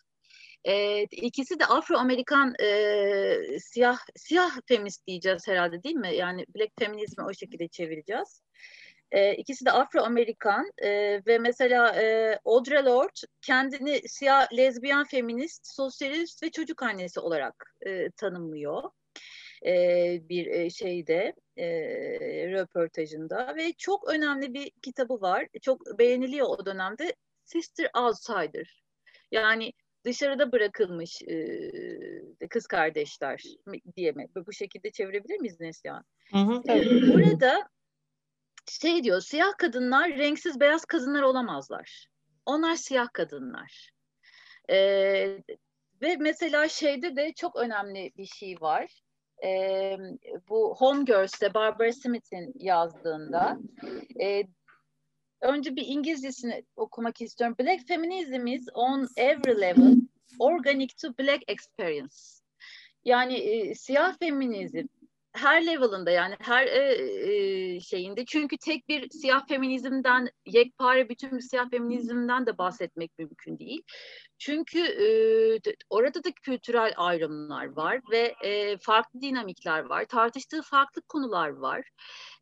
[0.64, 6.16] E, ikisi de Afro-Amerikan e, siyah siyah feminist diyeceğiz herhalde değil mi?
[6.16, 8.42] Yani Black feminizmi o şekilde çevireceğiz.
[9.12, 10.90] E, ikisi de Afro-Amerikan e,
[11.28, 18.12] ve mesela e, Audre Lorde kendini siyah lezbiyen feminist, sosyalist ve çocuk annesi olarak e,
[18.12, 18.84] tanımlıyor
[19.66, 19.74] e,
[20.30, 21.68] bir şeyde e,
[22.52, 25.48] röportajında ve çok önemli bir kitabı var.
[25.62, 27.16] Çok beğeniliyor o dönemde.
[27.46, 28.84] Sister Outsider.
[29.32, 29.74] Yani
[30.06, 33.44] dışarıda bırakılmış e, kız kardeşler
[33.96, 34.28] diye mi?
[34.48, 36.04] Bu şekilde çevirebilir miyiz Neslihan?
[36.32, 37.14] Hı hı, tabii.
[37.14, 37.70] Burada
[38.70, 42.08] şey diyor, siyah kadınlar renksiz beyaz kadınlar olamazlar.
[42.46, 43.90] Onlar siyah kadınlar.
[44.70, 45.38] Ee,
[46.02, 49.02] ve mesela şeyde de çok önemli bir şey var.
[49.44, 49.98] Ee,
[50.50, 53.60] bu Home Girls'te Barbara Smith'in yazdığında
[54.22, 54.44] e,
[55.42, 57.56] önce bir İngilizcesini okumak istiyorum.
[57.60, 59.96] Black feminism is on every level
[60.40, 62.16] organic to black experience.
[63.06, 64.88] Yani e, siyah feminizm
[65.34, 66.94] her level'ında yani her e,
[67.76, 73.60] e, şeyinde çünkü tek bir siyah feminizmden yekpare bütün bir siyah feminizmden de bahsetmek mümkün
[73.60, 73.82] değil.
[74.38, 75.08] Çünkü e,
[75.90, 80.06] orada da kültürel ayrımlar var ve e, farklı dinamikler var.
[80.06, 81.90] Tartıştığı farklı konular var.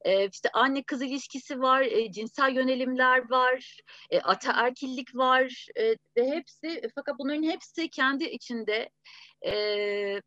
[0.02, 3.80] E, işte anne kız ilişkisi var, e, cinsel yönelimler var,
[4.10, 8.90] e, ataerkillik var e, ve hepsi fakat bunların hepsi kendi içinde
[9.46, 10.22] e,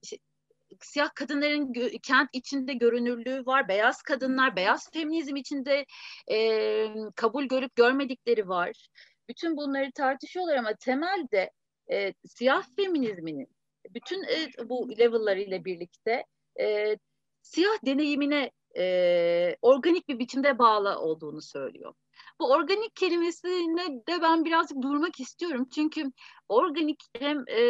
[0.80, 3.68] siyah kadınların kent içinde görünürlüğü var.
[3.68, 5.86] Beyaz kadınlar, beyaz feminizm içinde
[6.30, 8.88] e, kabul görüp görmedikleri var.
[9.28, 11.50] Bütün bunları tartışıyorlar ama temelde
[11.92, 13.48] e, siyah feminizminin
[13.90, 16.24] bütün e, bu level'larıyla birlikte
[16.60, 16.96] e,
[17.42, 21.94] siyah deneyimine e, organik bir biçimde bağlı olduğunu söylüyor.
[22.40, 25.68] Bu organik kelimesine de ben birazcık durmak istiyorum.
[25.74, 26.12] Çünkü
[26.48, 27.62] organik hem e,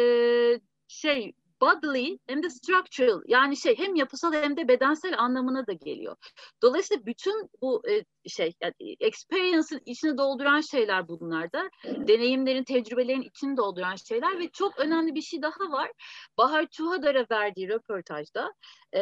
[0.87, 1.33] şey
[1.63, 6.15] bodily hem de structural yani şey hem yapısal hem de bedensel anlamına da geliyor.
[6.61, 11.49] Dolayısıyla bütün bu e, şey yani experience'ın içine dolduran şeyler bunlar.
[11.85, 15.91] Deneyimlerin, tecrübelerin içini dolduran şeyler ve çok önemli bir şey daha var.
[16.37, 18.53] Bahar Çuhadar'a verdiği röportajda
[18.95, 19.01] e,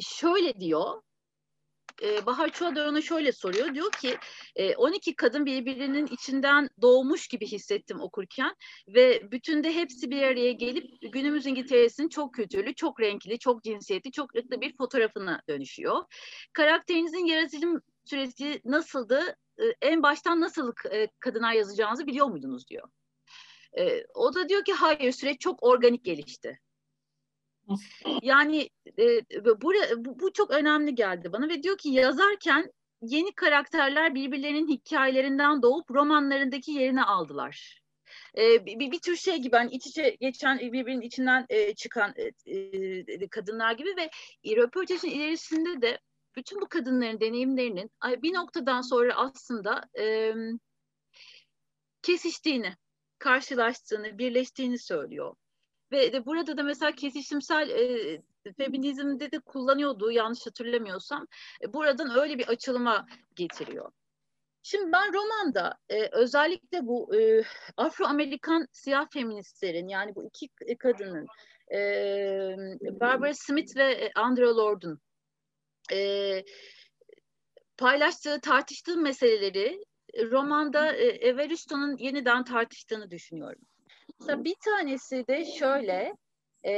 [0.00, 1.02] şöyle diyor
[2.02, 3.74] e, Bahar Çuadar ona şöyle soruyor.
[3.74, 4.16] Diyor ki
[4.56, 8.54] e, 12 kadın birbirinin içinden doğmuş gibi hissettim okurken
[8.88, 14.12] ve bütün de hepsi bir araya gelip günümüz İngiltere'sinin çok kültürlü, çok renkli, çok cinsiyetli,
[14.12, 16.04] çok ırklı bir fotoğrafına dönüşüyor.
[16.52, 19.36] Karakterinizin yaratılım süreci nasıldı?
[19.58, 22.88] E, en baştan nasıl e, kadınlar yazacağınızı biliyor muydunuz diyor.
[23.78, 26.60] E, o da diyor ki hayır süreç çok organik gelişti.
[28.22, 29.20] Yani e,
[29.60, 29.70] bu,
[30.20, 36.72] bu çok önemli geldi bana ve diyor ki yazarken yeni karakterler birbirlerinin hikayelerinden doğup romanlarındaki
[36.72, 37.82] yerini aldılar.
[38.38, 42.14] E, bir, bir tür şey gibi hani iç içe geçen birbirinin içinden e, çıkan
[42.46, 44.10] e, e, kadınlar gibi ve
[44.56, 45.98] röportajın ilerisinde de
[46.36, 47.90] bütün bu kadınların deneyimlerinin
[48.22, 50.34] bir noktadan sonra aslında e,
[52.02, 52.76] kesiştiğini,
[53.18, 55.34] karşılaştığını, birleştiğini söylüyor.
[55.92, 58.22] Ve de burada da mesela kesişimsel e,
[58.56, 61.26] feminizmde de kullanıyordu yanlış hatırlamıyorsam.
[61.62, 63.92] E, buradan öyle bir açılıma getiriyor.
[64.62, 67.44] Şimdi ben romanda e, özellikle bu e,
[67.76, 71.26] Afro-Amerikan siyah feministlerin yani bu iki kadının
[71.74, 71.80] e,
[73.00, 75.00] Barbara Smith ve Andrea Lord'un
[75.92, 76.44] e,
[77.76, 79.84] paylaştığı, tartıştığı meseleleri
[80.30, 83.62] romanda e, Evaristo'nun yeniden tartıştığını düşünüyorum.
[84.20, 86.16] Mesela bir tanesi de şöyle,
[86.66, 86.72] e,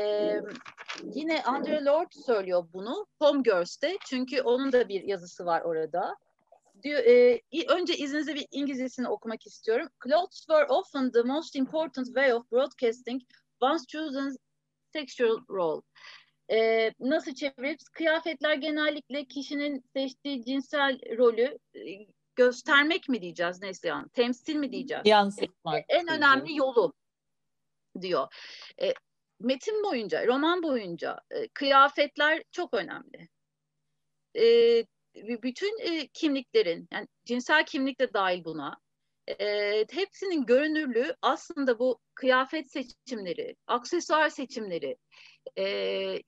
[1.03, 6.16] yine Andre Lord söylüyor bunu Home Girls'te çünkü onun da bir yazısı var orada.
[6.82, 9.88] Diyor, e, önce izninizle bir İngilizcesini okumak istiyorum.
[10.05, 13.22] Clothes were often the most important way of broadcasting
[13.61, 14.36] one's chosen
[14.93, 15.82] sexual role.
[16.53, 17.88] E, nasıl çeviririz?
[17.88, 21.59] Kıyafetler genellikle kişinin seçtiği cinsel rolü
[22.36, 24.09] göstermek mi diyeceğiz Neslihan?
[24.09, 25.03] Temsil mi diyeceğiz?
[25.07, 25.78] Yansıtmak.
[25.78, 26.93] E, en önemli yolu
[28.03, 28.29] diyor.
[28.83, 28.95] E,
[29.41, 33.29] metin boyunca, roman boyunca e, kıyafetler çok önemli.
[34.37, 34.43] E,
[35.43, 38.81] bütün e, kimliklerin, yani cinsel kimlik de dahil buna,
[39.41, 44.97] e, hepsinin görünürlüğü aslında bu kıyafet seçimleri, aksesuar seçimleri,
[45.59, 45.64] e,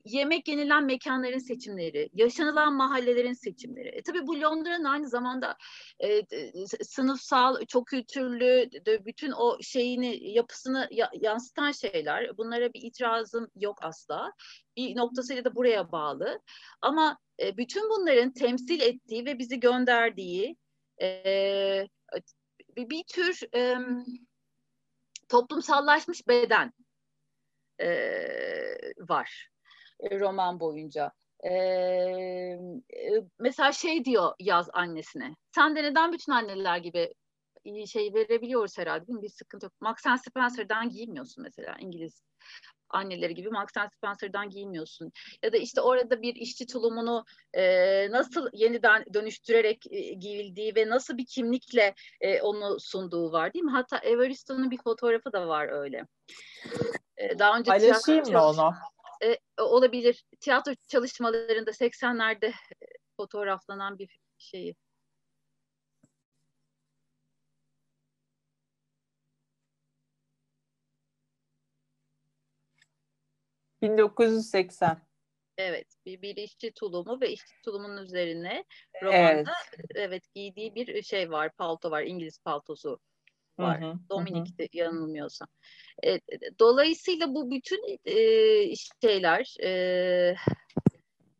[0.05, 3.88] yemek yenilen mekanların seçimleri, yaşanılan mahallelerin seçimleri.
[3.88, 5.57] E, tabii bu Londra'nın aynı zamanda
[6.00, 6.22] e,
[6.84, 12.36] sınıfsal, çok kültürlü, de, bütün o şeyini, yapısını ya, yansıtan şeyler.
[12.36, 14.32] Bunlara bir itirazım yok asla.
[14.76, 16.40] Bir noktasıyla da buraya bağlı.
[16.82, 20.57] Ama e, bütün bunların temsil ettiği ve bizi gönderdiği
[21.03, 21.86] e,
[22.77, 23.77] bir, bir tür e,
[25.29, 26.73] toplumsallaşmış beden
[27.81, 27.89] e,
[28.99, 29.49] var
[30.11, 31.12] roman boyunca.
[31.45, 31.53] E,
[33.39, 35.37] mesela şey diyor yaz annesine.
[35.55, 37.14] Sen de neden bütün anneler gibi
[37.87, 39.23] şey verebiliyoruz herhalde değil mi?
[39.23, 39.75] Bir sıkıntı yok.
[39.81, 39.99] Max
[40.29, 42.23] Spencer'dan giymiyorsun mesela İngiliz
[42.93, 45.12] anneleri gibi Marks Spencer'dan giymiyorsun.
[45.43, 47.24] Ya da işte orada bir işçi tulumunu
[47.55, 47.62] e,
[48.11, 53.70] nasıl yeniden dönüştürerek e, giyildiği ve nasıl bir kimlikle e, onu sunduğu var değil mi?
[53.70, 56.07] Hatta Evaristo'nun bir fotoğrafı da var öyle.
[57.16, 58.74] E, daha önce Paylaşayım mı onu?
[59.24, 60.24] E, olabilir.
[60.40, 62.53] Tiyatro çalışmalarında 80'lerde
[63.16, 64.76] fotoğraflanan bir şeyi.
[73.83, 75.03] 1980.
[75.59, 78.64] Evet, bir, bir işçi tulumu ve işçi tulumunun üzerine
[79.03, 79.91] romanda evet.
[79.95, 82.99] evet giydiği bir şey var, palto var, İngiliz paltosu
[83.59, 83.83] var.
[83.83, 84.68] Hı hı, Dominik'te hı.
[84.72, 85.49] yanılmıyorsam.
[86.05, 86.20] E,
[86.59, 88.16] dolayısıyla bu bütün e,
[89.03, 90.35] şeyler, e,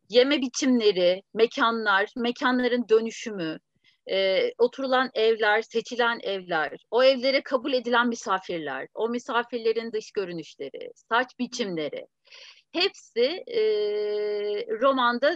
[0.09, 3.59] yeme biçimleri, mekanlar, mekanların dönüşümü,
[4.11, 11.39] e, oturulan evler, seçilen evler, o evlere kabul edilen misafirler, o misafirlerin dış görünüşleri, saç
[11.39, 12.07] biçimleri,
[12.71, 13.61] hepsi e,
[14.81, 15.35] romanda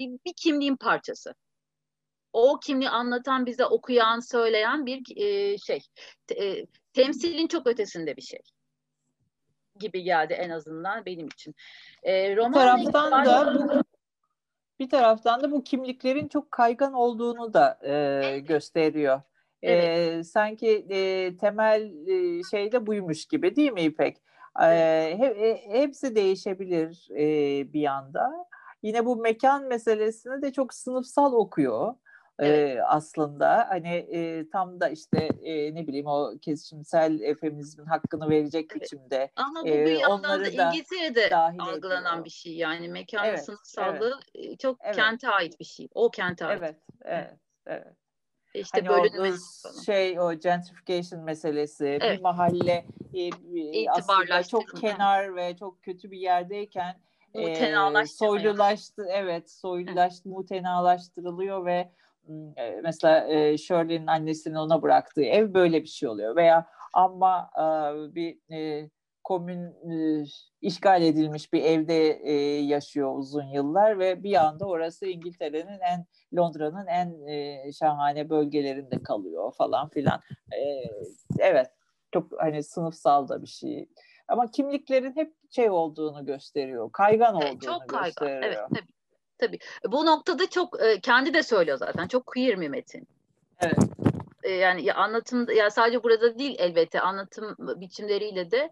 [0.00, 1.34] bir, bir kimliğin parçası.
[2.32, 5.80] O kimliği anlatan, bize okuyan, söyleyen bir e, şey.
[6.36, 8.40] E, temsilin çok ötesinde bir şey
[9.78, 11.54] gibi geldi en azından benim için.
[12.02, 13.82] E, roman bir taraftan da bu,
[14.78, 19.20] bir taraftan da bu kimliklerin çok kaygan olduğunu da e, gösteriyor.
[19.62, 20.18] Evet.
[20.18, 24.16] E, sanki e, temel e, şey de buymuş gibi değil mi İpek?
[24.62, 27.26] E, hepsi değişebilir e,
[27.72, 28.46] bir anda.
[28.82, 31.94] Yine bu mekan meselesini de çok sınıfsal okuyor.
[32.38, 32.80] Evet.
[32.86, 38.82] aslında hani e, tam da işte e, ne bileyim o kesişimsel feminizmin hakkını verecek evet.
[38.82, 39.30] biçimde.
[39.36, 42.24] Ama bu bir yandan da İngiltere'de algılanan ediyor.
[42.24, 44.60] bir şey yani mekan evet, sınıfsallığı evet.
[44.60, 44.96] çok evet.
[44.96, 45.88] kente ait bir şey.
[45.94, 46.58] O kente ait.
[46.62, 47.30] Evet, evet,
[47.66, 47.96] evet.
[48.54, 52.18] İşte hani bölünme o, şey o gentrification meselesi evet.
[52.18, 53.30] bir mahalle e,
[53.90, 56.96] aslında çok kenar ve çok kötü bir yerdeyken
[57.34, 61.92] e, soylulaştı evet soylulaştı mutenalaştırılıyor ve e,
[62.82, 67.64] mesela e, Shirley'nin annesinin ona bıraktığı ev böyle bir şey oluyor veya ama e,
[68.14, 68.90] bir e,
[69.24, 70.24] komün e,
[70.60, 76.06] işgal edilmiş bir evde e, yaşıyor uzun yıllar ve bir anda orası İngiltere'nin en
[76.36, 80.20] Londra'nın en e, şahane bölgelerinde kalıyor falan filan.
[80.52, 80.60] E,
[81.38, 81.66] evet
[82.14, 83.88] çok hani sınıfsal da bir şey.
[84.28, 86.92] Ama kimliklerin hep şey olduğunu gösteriyor.
[86.92, 88.04] Kaygan olduğunu çok kaygan.
[88.04, 88.42] gösteriyor.
[88.42, 88.93] Evet tabii.
[89.38, 89.58] Tabii.
[89.88, 92.08] Bu noktada çok e, kendi de söylüyor zaten.
[92.08, 93.08] Çok queer bir metin.
[93.60, 93.78] Evet.
[94.42, 98.70] E, yani ya anlatım ya sadece burada değil elbette anlatım biçimleriyle de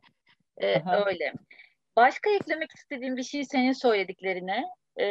[0.56, 1.32] e, öyle.
[1.96, 4.64] Başka eklemek istediğim bir şey senin söylediklerine.
[5.00, 5.06] E,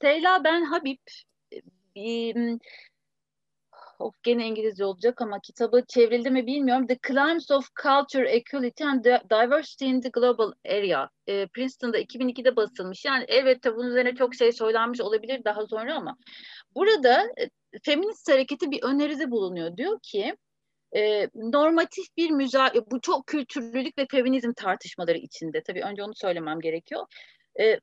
[0.00, 0.98] Seyla Ben Habib
[1.94, 2.58] bir
[3.98, 6.86] of gene İngilizce olacak ama kitabı çevrildi mi bilmiyorum.
[6.86, 11.10] The Climbs of Culture, Equality and Diversity in the Global Area.
[11.26, 13.04] E, Princeton'da 2002'de basılmış.
[13.04, 16.16] Yani elbette bunun üzerine çok şey söylenmiş olabilir daha sonra ama
[16.74, 17.48] burada e,
[17.82, 19.76] feminist hareketi bir öneride bulunuyor.
[19.76, 20.36] Diyor ki
[20.96, 25.62] e, normatif bir müza bu çok kültürlülük ve feminizm tartışmaları içinde.
[25.62, 27.06] Tabii önce onu söylemem gerekiyor.
[27.60, 27.78] E,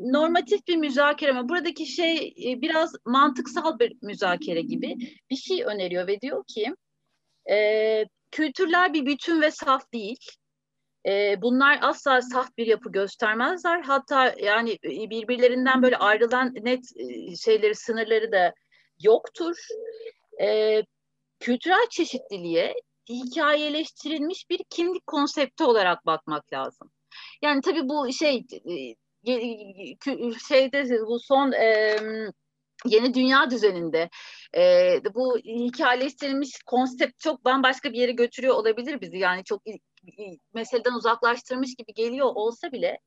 [0.00, 4.94] normatif bir müzakere ama buradaki şey e, biraz mantıksal bir müzakere gibi
[5.30, 6.74] bir şey öneriyor ve diyor ki
[7.50, 10.18] e, kültürler bir bütün ve saf değil.
[11.38, 13.82] Bunlar asla saf bir yapı göstermezler.
[13.82, 16.84] Hatta yani birbirlerinden böyle ayrılan net
[17.44, 18.54] şeyleri, sınırları da
[19.00, 19.56] yoktur.
[20.40, 20.82] E,
[21.40, 22.74] kültürel çeşitliliğe
[23.08, 26.90] hikayeleştirilmiş bir kimlik konsepti olarak bakmak lazım.
[27.42, 28.94] Yani tabii bu şey e,
[30.48, 31.96] şeyde bu son e,
[32.86, 34.08] yeni dünya düzeninde
[34.56, 39.18] e, bu hikayeleştirilmiş konsept çok bambaşka bir yere götürüyor olabilir bizi.
[39.18, 39.62] Yani çok
[40.54, 42.98] meseleden uzaklaştırmış gibi geliyor olsa bile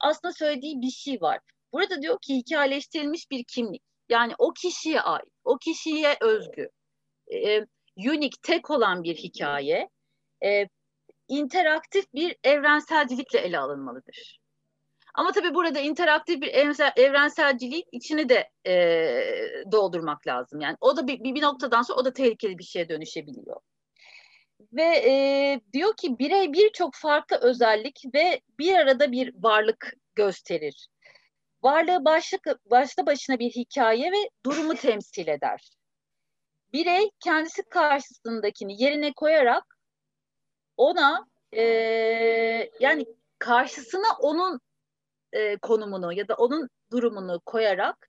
[0.00, 1.38] aslında söylediği bir şey var.
[1.72, 3.82] Burada diyor ki hikayeleştirilmiş bir kimlik.
[4.08, 6.68] Yani o kişiye ait, o kişiye özgü,
[7.34, 7.66] e,
[7.96, 9.88] unique, tek olan bir hikaye
[10.44, 10.68] e,
[11.28, 14.40] interaktif bir evrenselcilikle ele alınmalıdır.
[15.14, 16.54] Ama tabii burada interaktif bir
[16.96, 18.74] evrenselcilik içini de e,
[19.72, 20.60] doldurmak lazım.
[20.60, 23.60] Yani o da bir, bir noktadan sonra o da tehlikeli bir şeye dönüşebiliyor.
[24.72, 30.88] Ve e, diyor ki birey birçok farklı özellik ve bir arada bir varlık gösterir.
[31.62, 35.70] Varlığı başlı, başlı başına bir hikaye ve durumu temsil eder.
[36.72, 39.77] Birey kendisi karşısındakini yerine koyarak
[40.78, 41.62] ona e,
[42.80, 43.06] yani
[43.38, 44.60] karşısına onun
[45.32, 48.08] e, konumunu ya da onun durumunu koyarak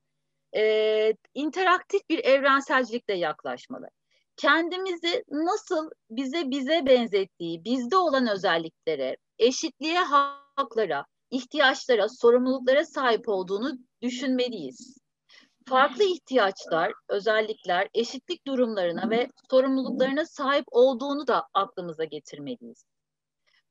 [0.56, 3.90] e, interaktif bir evrenselcilikle yaklaşmalı.
[4.38, 14.98] Kendimizi nasıl bize bize benzettiği, bizde olan özelliklere, eşitliğe, haklara, ihtiyaçlara, sorumluluklara sahip olduğunu düşünmeliyiz.
[15.70, 22.86] Farklı ihtiyaçlar, özellikler, eşitlik durumlarına ve sorumluluklarına sahip olduğunu da aklımıza getirmeliyiz.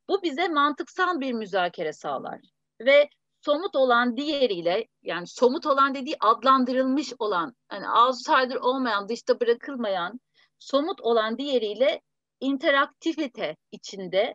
[0.08, 2.40] Bu bize mantıksal bir müzakere sağlar
[2.80, 3.08] ve
[3.44, 10.20] somut olan diğeriyle yani somut olan dediği adlandırılmış olan yani outsider olmayan dışta bırakılmayan
[10.58, 12.00] somut olan diğeriyle
[12.40, 14.34] interaktivite içinde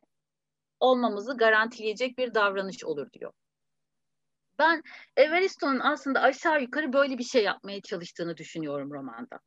[0.79, 3.33] olmamızı garantileyecek bir davranış olur diyor.
[4.59, 4.83] Ben
[5.17, 9.39] Evaristo'nun aslında aşağı yukarı böyle bir şey yapmaya çalıştığını düşünüyorum romanda.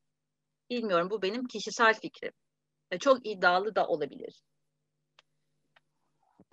[0.70, 2.32] Bilmiyorum bu benim kişisel fikrim.
[3.00, 4.42] Çok iddialı da olabilir.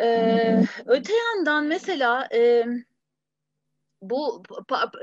[0.02, 2.66] Ee, öte yandan mesela e,
[4.02, 4.44] bu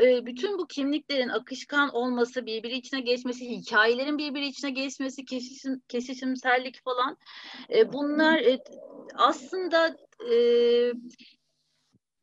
[0.03, 6.85] e, bütün bu kimliklerin akışkan olması, birbiri içine geçmesi, hikayelerin birbiri içine geçmesi, kesişim, kesişimsellik
[6.85, 7.17] falan
[7.75, 8.59] e, bunlar e,
[9.15, 9.97] aslında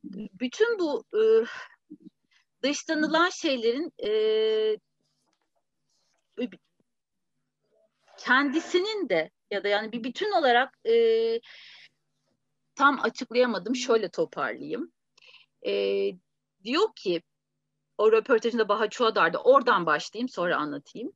[0.04, 1.04] bütün bu
[2.64, 3.94] dışlanılan şeylerin
[8.18, 10.78] kendisinin de ya da yani bir bütün olarak
[12.76, 13.76] tam açıklayamadım.
[13.76, 14.92] Şöyle toparlayayım.
[15.66, 15.72] E,
[16.64, 17.22] diyor ki
[17.98, 21.12] o röportajında Baha Çuadar'da oradan başlayayım sonra anlatayım.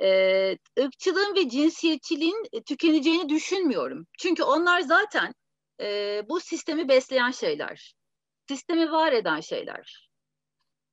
[0.00, 4.06] Ee, ırkçılığın ve cinsiyetçiliğin tükeneceğini düşünmüyorum.
[4.18, 5.34] Çünkü onlar zaten
[5.80, 7.94] e, bu sistemi besleyen şeyler.
[8.52, 10.10] Sistemi var eden şeyler.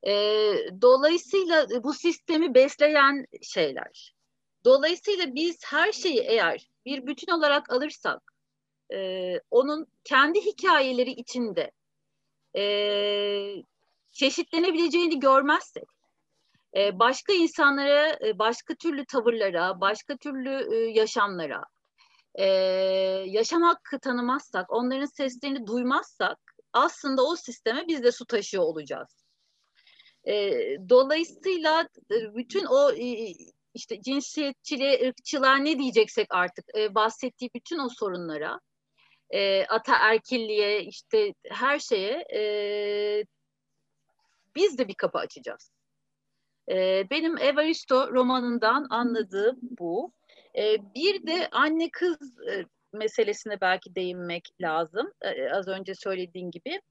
[0.07, 0.13] E,
[0.81, 4.15] dolayısıyla bu sistemi besleyen şeyler.
[4.65, 8.33] Dolayısıyla biz her şeyi eğer bir bütün olarak alırsak
[8.93, 11.71] e, onun kendi hikayeleri içinde
[12.55, 12.63] e,
[14.11, 15.87] çeşitlenebileceğini görmezsek,
[16.75, 21.63] e, başka insanlara, e, başka türlü tavırlara, başka türlü e, yaşamlara,
[22.35, 22.45] e,
[23.25, 29.25] yaşam hakkı tanımazsak, onların seslerini duymazsak aslında o sisteme biz de su taşıyor olacağız.
[30.27, 30.53] E,
[30.89, 33.33] dolayısıyla e, bütün o e,
[33.73, 38.59] işte cinsiyetçiliğe, ırkçılığa ne diyeceksek artık e, bahsettiği bütün o sorunlara,
[39.29, 42.41] e, ataerkilliğe, işte her şeye e,
[44.55, 45.71] biz de bir kapı açacağız.
[46.69, 50.13] E, benim Evaristo romanından anladığım bu.
[50.57, 52.17] E, bir de anne kız
[52.51, 55.11] e, meselesine belki değinmek lazım.
[55.21, 56.81] E, az önce söylediğin gibi.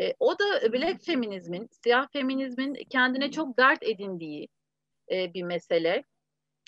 [0.00, 4.48] E, o da black feminizmin, siyah feminizmin kendine çok dert edindiği
[5.10, 6.04] e, bir mesele.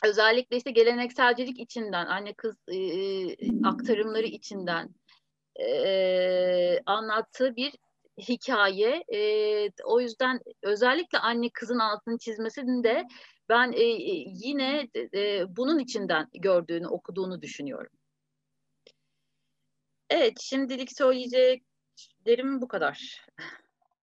[0.04, 4.88] Özellikle işte gelenekselcilik içinden, anne kız e, e aktarımları içinden
[5.60, 7.72] e, anlattığı bir
[8.18, 9.04] hikaye.
[9.84, 13.06] O yüzden özellikle anne kızın altını çizmesini de
[13.48, 13.72] ben
[14.26, 14.88] yine
[15.56, 17.97] bunun içinden gördüğünü, okuduğunu düşünüyorum.
[20.10, 23.26] Evet, şimdilik söyleyeceklerim bu kadar.